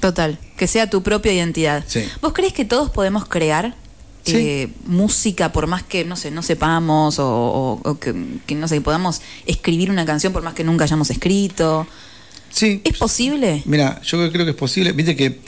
Total, 0.00 0.38
que 0.56 0.66
sea 0.66 0.88
tu 0.88 1.02
propia 1.02 1.32
identidad. 1.32 1.84
Sí. 1.86 2.04
¿Vos 2.22 2.32
crees 2.32 2.52
que 2.52 2.64
todos 2.64 2.90
podemos 2.90 3.26
crear? 3.26 3.74
Sí. 4.22 4.36
eh, 4.36 4.68
música 4.84 5.50
por 5.50 5.66
más 5.66 5.82
que, 5.82 6.04
no 6.04 6.14
sé, 6.14 6.30
no 6.30 6.42
sepamos 6.42 7.18
o, 7.18 7.26
o- 7.26 7.80
o 7.82 7.98
que, 7.98 8.14
que, 8.46 8.54
no 8.54 8.68
sé, 8.68 8.80
podamos 8.82 9.22
escribir 9.46 9.90
una 9.90 10.04
canción 10.04 10.30
por 10.34 10.42
más 10.42 10.52
que 10.52 10.62
nunca 10.62 10.84
hayamos 10.84 11.08
escrito? 11.08 11.86
Sí, 12.50 12.82
¿Es 12.84 12.98
posible? 12.98 13.62
Mira, 13.64 14.00
yo 14.02 14.30
creo 14.30 14.44
que 14.44 14.50
es 14.50 14.56
posible. 14.56 14.92
Viste 14.92 15.16
que 15.16 15.38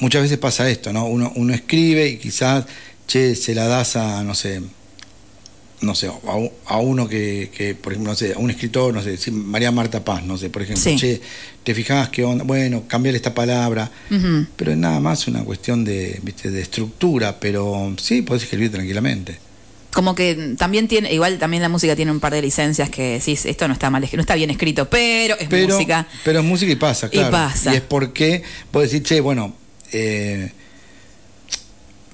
muchas 0.00 0.22
veces 0.22 0.38
pasa 0.38 0.68
esto, 0.68 0.92
¿no? 0.92 1.06
Uno, 1.06 1.32
uno 1.36 1.54
escribe 1.54 2.08
y 2.08 2.16
quizás, 2.18 2.64
che, 3.06 3.36
se 3.36 3.54
la 3.54 3.66
das 3.68 3.94
a, 3.94 4.24
no 4.24 4.34
sé, 4.34 4.60
no 5.82 5.94
sé, 5.94 6.08
a, 6.66 6.76
uno 6.78 7.08
que, 7.08 7.50
que, 7.56 7.74
por 7.74 7.92
ejemplo, 7.92 8.12
no 8.12 8.16
sé, 8.16 8.34
a 8.34 8.38
un 8.38 8.50
escritor, 8.50 8.92
no 8.92 9.02
sé, 9.02 9.18
María 9.30 9.70
Marta 9.70 10.04
Paz, 10.04 10.22
no 10.24 10.36
sé, 10.36 10.50
por 10.50 10.62
ejemplo, 10.62 10.82
Sí. 10.82 10.96
che, 10.96 11.20
te 11.64 11.74
fijás 11.74 12.10
qué 12.10 12.22
onda, 12.24 12.44
bueno, 12.44 12.84
cambiar 12.86 13.14
esta 13.14 13.34
palabra, 13.34 13.90
pero 14.56 14.72
es 14.72 14.76
nada 14.76 15.00
más 15.00 15.26
una 15.26 15.42
cuestión 15.42 15.84
de, 15.84 16.18
viste, 16.22 16.50
de 16.50 16.60
estructura, 16.60 17.40
pero 17.40 17.94
sí, 17.98 18.22
podés 18.22 18.42
escribir 18.42 18.70
tranquilamente. 18.70 19.38
Como 19.92 20.14
que 20.14 20.54
también 20.56 20.86
tiene, 20.86 21.12
igual 21.12 21.38
también 21.38 21.62
la 21.62 21.68
música 21.68 21.96
tiene 21.96 22.12
un 22.12 22.20
par 22.20 22.32
de 22.32 22.42
licencias 22.42 22.90
que 22.90 23.14
decís, 23.18 23.44
esto 23.44 23.66
no 23.66 23.74
está 23.74 23.90
mal, 23.90 24.06
no 24.12 24.20
está 24.20 24.34
bien 24.36 24.50
escrito, 24.50 24.88
pero 24.88 25.36
es 25.38 25.48
pero, 25.48 25.74
música. 25.74 26.06
Pero 26.24 26.40
es 26.40 26.44
música 26.44 26.70
y 26.70 26.76
pasa, 26.76 27.06
Y 27.08 27.10
claro. 27.16 27.30
pasa. 27.32 27.72
Y 27.72 27.76
es 27.76 27.82
porque 27.82 28.42
vos 28.72 28.82
decís, 28.84 29.02
che, 29.02 29.20
bueno, 29.20 29.54
eh, 29.92 30.52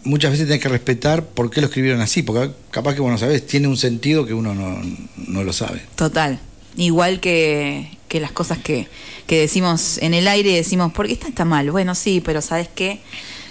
muchas 0.06 0.30
veces 0.30 0.46
tenés 0.46 0.62
que 0.62 0.68
respetar 0.68 1.24
por 1.26 1.50
qué 1.50 1.60
lo 1.60 1.66
escribieron 1.66 2.00
así, 2.00 2.22
porque 2.22 2.50
capaz 2.70 2.94
que 2.94 3.00
vos 3.00 3.10
no 3.10 3.18
sabés, 3.18 3.46
tiene 3.46 3.68
un 3.68 3.76
sentido 3.76 4.24
que 4.24 4.32
uno 4.32 4.54
no, 4.54 4.80
no 5.16 5.44
lo 5.44 5.52
sabe. 5.52 5.82
Total. 5.96 6.40
Igual 6.76 7.20
que, 7.20 7.90
que 8.08 8.20
las 8.20 8.32
cosas 8.32 8.58
que, 8.58 8.88
que 9.26 9.40
decimos 9.40 9.98
en 9.98 10.14
el 10.14 10.28
aire, 10.28 10.52
decimos, 10.52 10.92
¿por 10.92 11.06
qué 11.06 11.12
está, 11.12 11.28
está 11.28 11.44
mal? 11.44 11.70
Bueno, 11.70 11.94
sí, 11.94 12.22
pero 12.24 12.40
¿sabes 12.40 12.68
qué? 12.74 13.00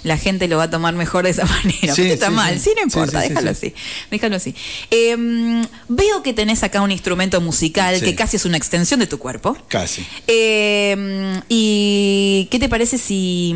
La 0.04 0.18
gente 0.18 0.48
lo 0.48 0.58
va 0.58 0.64
a 0.64 0.70
tomar 0.70 0.94
mejor 0.94 1.26
de 1.26 1.32
esa 1.32 1.46
manera. 1.46 1.94
Sí, 1.96 2.04
está 2.04 2.28
sí, 2.28 2.34
mal, 2.34 2.54
sí. 2.54 2.66
sí, 2.66 2.72
no 2.76 2.84
importa, 2.84 3.20
déjalo 3.22 3.54
sí. 3.54 3.68
así. 3.68 3.76
Déjalo 4.12 4.36
así. 4.36 4.56
Eh, 4.92 5.66
veo 5.90 6.24
que 6.24 6.34
tenés 6.34 6.64
acá 6.64 6.82
un 6.82 6.92
instrumento 6.92 7.42
musical 7.42 8.00
que 8.00 8.16
casi 8.16 8.38
es 8.38 8.46
una 8.46 8.58
extensión 8.58 9.00
de 9.00 9.08
tu 9.08 9.18
cuerpo. 9.18 9.58
Casi. 9.68 10.06
Eh, 10.28 11.42
¿Y 11.50 12.48
qué 12.52 12.60
te 12.60 12.70
parece 12.70 12.98
si, 12.98 13.56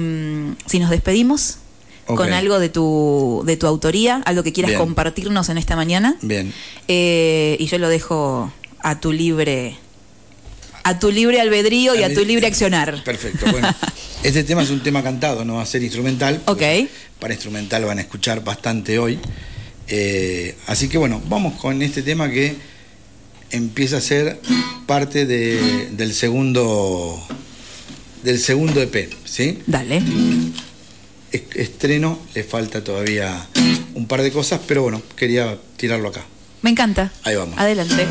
si 0.65 0.79
nos 0.79 0.89
despedimos 0.89 1.59
Con 2.15 2.33
algo 2.33 2.59
de 2.59 2.69
tu, 2.69 3.43
de 3.45 3.57
tu 3.57 3.67
autoría, 3.67 4.21
algo 4.25 4.43
que 4.43 4.51
quieras 4.53 4.69
Bien. 4.71 4.79
compartirnos 4.79 5.49
en 5.49 5.57
esta 5.57 5.75
mañana? 5.75 6.15
Bien. 6.21 6.53
Eh, 6.87 7.55
y 7.59 7.65
yo 7.67 7.77
lo 7.77 7.89
dejo 7.89 8.51
a 8.81 8.99
tu 8.99 9.11
libre 9.11 9.75
a 10.83 10.97
tu 10.97 11.11
libre 11.11 11.39
albedrío 11.41 11.93
y 11.93 12.03
a 12.03 12.13
tu 12.13 12.23
libre 12.25 12.47
accionar. 12.47 13.03
Perfecto. 13.03 13.45
Bueno, 13.51 13.67
este 14.23 14.43
tema 14.43 14.63
es 14.63 14.69
un 14.71 14.81
tema 14.81 15.03
cantado, 15.03 15.43
no 15.45 15.55
va 15.55 15.61
a 15.63 15.65
ser 15.65 15.83
instrumental. 15.83 16.41
Ok. 16.45 16.61
Para 17.19 17.33
instrumental 17.33 17.85
van 17.85 17.99
a 17.99 18.01
escuchar 18.01 18.43
bastante 18.43 18.97
hoy. 18.97 19.19
Eh, 19.87 20.55
así 20.67 20.87
que 20.87 20.97
bueno, 20.97 21.21
vamos 21.27 21.59
con 21.59 21.81
este 21.81 22.01
tema 22.01 22.29
que 22.31 22.55
empieza 23.51 23.97
a 23.97 24.01
ser 24.01 24.39
parte 24.87 25.25
de- 25.25 25.89
del 25.91 26.13
segundo 26.13 27.21
del 28.23 28.39
segundo 28.39 28.81
EP, 28.81 29.09
¿sí? 29.25 29.59
Dale. 29.67 30.01
Es- 31.31 31.41
Estreno, 31.55 32.19
le 32.33 32.43
falta 32.43 32.83
todavía 32.83 33.47
un 33.93 34.07
par 34.07 34.21
de 34.21 34.31
cosas, 34.31 34.59
pero 34.67 34.83
bueno, 34.83 35.01
quería 35.15 35.57
tirarlo 35.77 36.09
acá. 36.09 36.23
Me 36.61 36.71
encanta. 36.71 37.11
Ahí 37.23 37.35
vamos. 37.35 37.57
Adelante. 37.57 38.07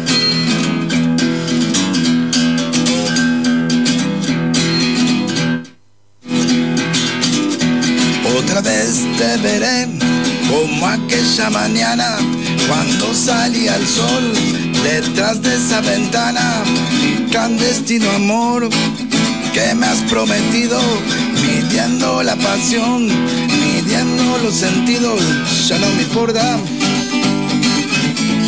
Otra 8.38 8.60
vez 8.60 9.04
te 9.16 9.36
veré 9.38 9.86
como 10.48 10.86
aquella 10.86 11.50
mañana 11.50 12.18
cuando 12.68 13.12
salía 13.14 13.76
el 13.76 13.86
sol 13.86 14.32
detrás 14.82 15.42
de 15.42 15.54
esa 15.56 15.80
ventana. 15.80 16.62
Clandestino 17.30 18.10
amor 18.10 18.68
que 19.52 19.74
me 19.74 19.86
has 19.86 19.98
prometido, 20.10 20.80
midiendo 21.78 22.24
la 22.24 22.34
pasión, 22.34 23.06
midiendo 23.06 24.38
los 24.42 24.54
sentidos. 24.54 25.20
Ya 25.68 25.78
no 25.78 25.86
me 25.94 26.02
importa, 26.02 26.58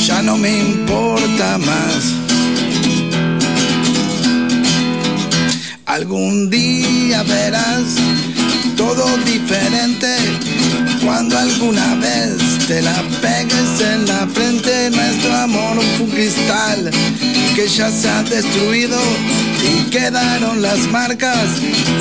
ya 0.05 0.23
no 0.23 0.37
me 0.37 0.59
importa 0.59 1.59
más. 1.59 2.15
Algún 5.87 6.51
día 6.51 7.23
verás 7.23 7.85
todo 8.77 9.07
diferente 9.19 10.17
cuando 11.05 11.39
alguna 11.39 11.95
vez 11.97 12.40
te 12.71 12.83
la 12.83 13.03
pegues 13.21 13.81
en 13.81 14.07
la 14.07 14.29
frente. 14.29 14.91
Nuestro 14.91 15.35
amor 15.35 15.83
fue 15.97 16.07
un 16.07 16.13
cristal 16.13 16.91
que 17.57 17.67
ya 17.67 17.91
se 17.91 18.09
ha 18.09 18.23
destruido 18.23 18.97
y 19.69 19.91
quedaron 19.91 20.63
las 20.63 20.79
marcas 20.87 21.49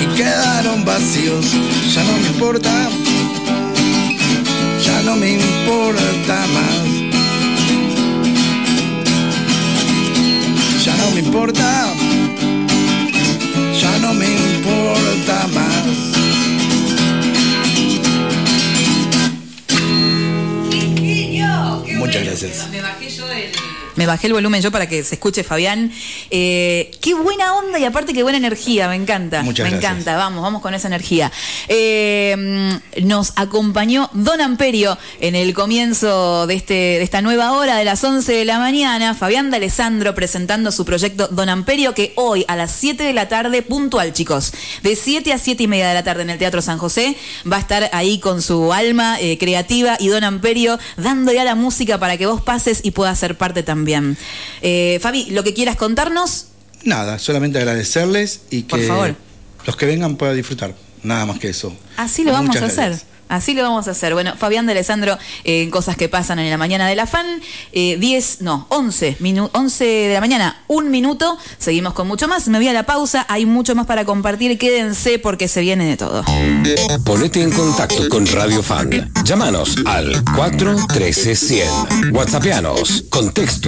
y 0.03 0.05
quedaron 0.15 0.85
vacíos. 0.85 1.45
Ya 1.93 2.03
no 2.03 2.13
me 2.21 2.27
importa, 2.27 2.89
ya 4.85 5.01
no 5.07 5.15
me 5.15 5.31
importa 5.31 6.35
más. 6.55 6.85
Ya 10.85 10.95
no 10.97 11.11
me 11.15 11.19
importa 11.21 12.08
Muchas 22.41 22.71
gracias. 22.71 23.08
Me 23.99 24.05
bajé 24.05 24.27
el 24.27 24.33
volumen 24.33 24.61
yo 24.61 24.71
para 24.71 24.87
que 24.87 25.03
se 25.03 25.15
escuche 25.15 25.43
Fabián. 25.43 25.91
Eh, 26.31 26.89
qué 27.01 27.15
buena 27.15 27.55
onda 27.55 27.77
y 27.79 27.83
aparte 27.83 28.13
qué 28.13 28.23
buena 28.23 28.37
energía, 28.37 28.87
me 28.87 28.95
encanta. 28.95 29.43
Muchas 29.43 29.65
me 29.65 29.71
gracias. 29.71 29.91
encanta, 29.91 30.15
vamos, 30.15 30.41
vamos 30.41 30.61
con 30.61 30.73
esa 30.73 30.87
energía. 30.87 31.29
Eh, 31.67 32.79
nos 33.03 33.33
acompañó 33.35 34.09
Don 34.13 34.39
Amperio 34.39 34.97
en 35.19 35.35
el 35.35 35.53
comienzo 35.53 36.47
de, 36.47 36.53
este, 36.53 36.73
de 36.73 37.01
esta 37.01 37.21
nueva 37.21 37.51
hora 37.51 37.75
de 37.75 37.83
las 37.83 38.01
11 38.01 38.31
de 38.31 38.45
la 38.45 38.57
mañana. 38.57 39.15
Fabián 39.15 39.51
de 39.51 39.57
Alessandro 39.57 40.15
presentando 40.15 40.71
su 40.71 40.85
proyecto 40.85 41.27
Don 41.27 41.49
Amperio 41.49 41.93
que 41.93 42.13
hoy 42.15 42.45
a 42.47 42.55
las 42.55 42.71
7 42.71 43.03
de 43.03 43.11
la 43.11 43.27
tarde, 43.27 43.63
puntual 43.63 44.13
chicos, 44.13 44.53
de 44.81 44.95
7 44.95 45.33
a 45.33 45.37
7 45.37 45.63
y 45.63 45.67
media 45.67 45.89
de 45.89 45.95
la 45.95 46.03
tarde 46.05 46.21
en 46.21 46.29
el 46.29 46.37
Teatro 46.37 46.61
San 46.61 46.77
José, 46.77 47.17
va 47.51 47.57
a 47.57 47.59
estar 47.59 47.89
ahí 47.91 48.19
con 48.19 48.41
su 48.41 48.71
alma 48.71 49.19
eh, 49.19 49.37
creativa 49.37 49.97
y 49.99 50.07
Don 50.07 50.23
Amperio 50.23 50.79
dándole 50.95 51.41
a 51.41 51.43
la 51.43 51.55
música 51.55 51.97
para 51.97 52.15
que 52.15 52.27
vos 52.27 52.41
pases 52.41 52.79
y 52.83 52.91
puedas 52.91 53.19
ser 53.19 53.37
parte 53.37 53.61
también. 53.61 53.88
Eh, 54.61 54.99
Fabi, 55.01 55.25
lo 55.31 55.43
que 55.43 55.53
quieras 55.53 55.75
contarnos, 55.75 56.45
Nada, 56.83 57.19
solamente 57.19 57.57
agradecerles 57.57 58.41
y 58.51 58.61
Por 58.63 58.79
que 58.79 58.87
favor. 58.87 59.15
los 59.65 59.75
que 59.75 59.85
vengan 59.85 60.15
puedan 60.15 60.35
disfrutar. 60.37 60.73
Nada 61.03 61.25
más 61.25 61.37
que 61.39 61.49
eso. 61.49 61.73
así 61.97 62.23
lo 62.23 62.31
vamos 62.31 62.55
a 62.55 62.65
hacer. 62.65 62.89
gracias. 62.89 63.05
Así 63.29 63.53
lo 63.53 63.61
vamos 63.61 63.87
a 63.87 63.91
hacer. 63.91 64.13
Bueno, 64.13 64.33
Fabián 64.39 64.65
de 64.65 64.71
Alessandro, 64.71 65.15
eh, 65.43 65.69
cosas 65.69 65.95
que 65.95 66.09
pasan 66.09 66.39
en 66.39 66.49
la 66.49 66.57
mañana 66.57 66.87
de 66.87 66.95
la 66.95 67.05
fan, 67.05 67.27
eh, 67.73 67.95
10, 67.99 68.41
no, 68.41 68.65
11, 68.69 69.17
minu- 69.19 69.51
11 69.53 69.85
de 69.85 70.13
la 70.15 70.19
mañana, 70.19 70.63
un 70.67 70.89
minuto. 70.89 71.37
Seguimos 71.59 71.93
con 71.93 72.07
mucho 72.07 72.27
más. 72.27 72.47
Me 72.47 72.57
voy 72.57 72.67
a 72.69 72.73
la 72.73 72.87
pausa, 72.87 73.27
hay 73.29 73.45
mucho 73.45 73.75
más 73.75 73.85
para 73.85 74.03
compartir. 74.03 74.57
Quédense 74.57 75.19
porque 75.19 75.47
se 75.47 75.61
viene 75.61 75.85
de 75.85 75.95
todo. 75.95 76.25
Ponete 77.05 77.43
en 77.43 77.51
contacto 77.51 78.09
con 78.09 78.25
Radio 78.25 78.63
Fan. 78.63 79.11
Llámanos 79.23 79.75
al 79.85 80.23
413 80.35 81.35
100. 81.35 81.69
WhatsAppianos 82.11 83.03
con 83.11 83.31
texto 83.31 83.67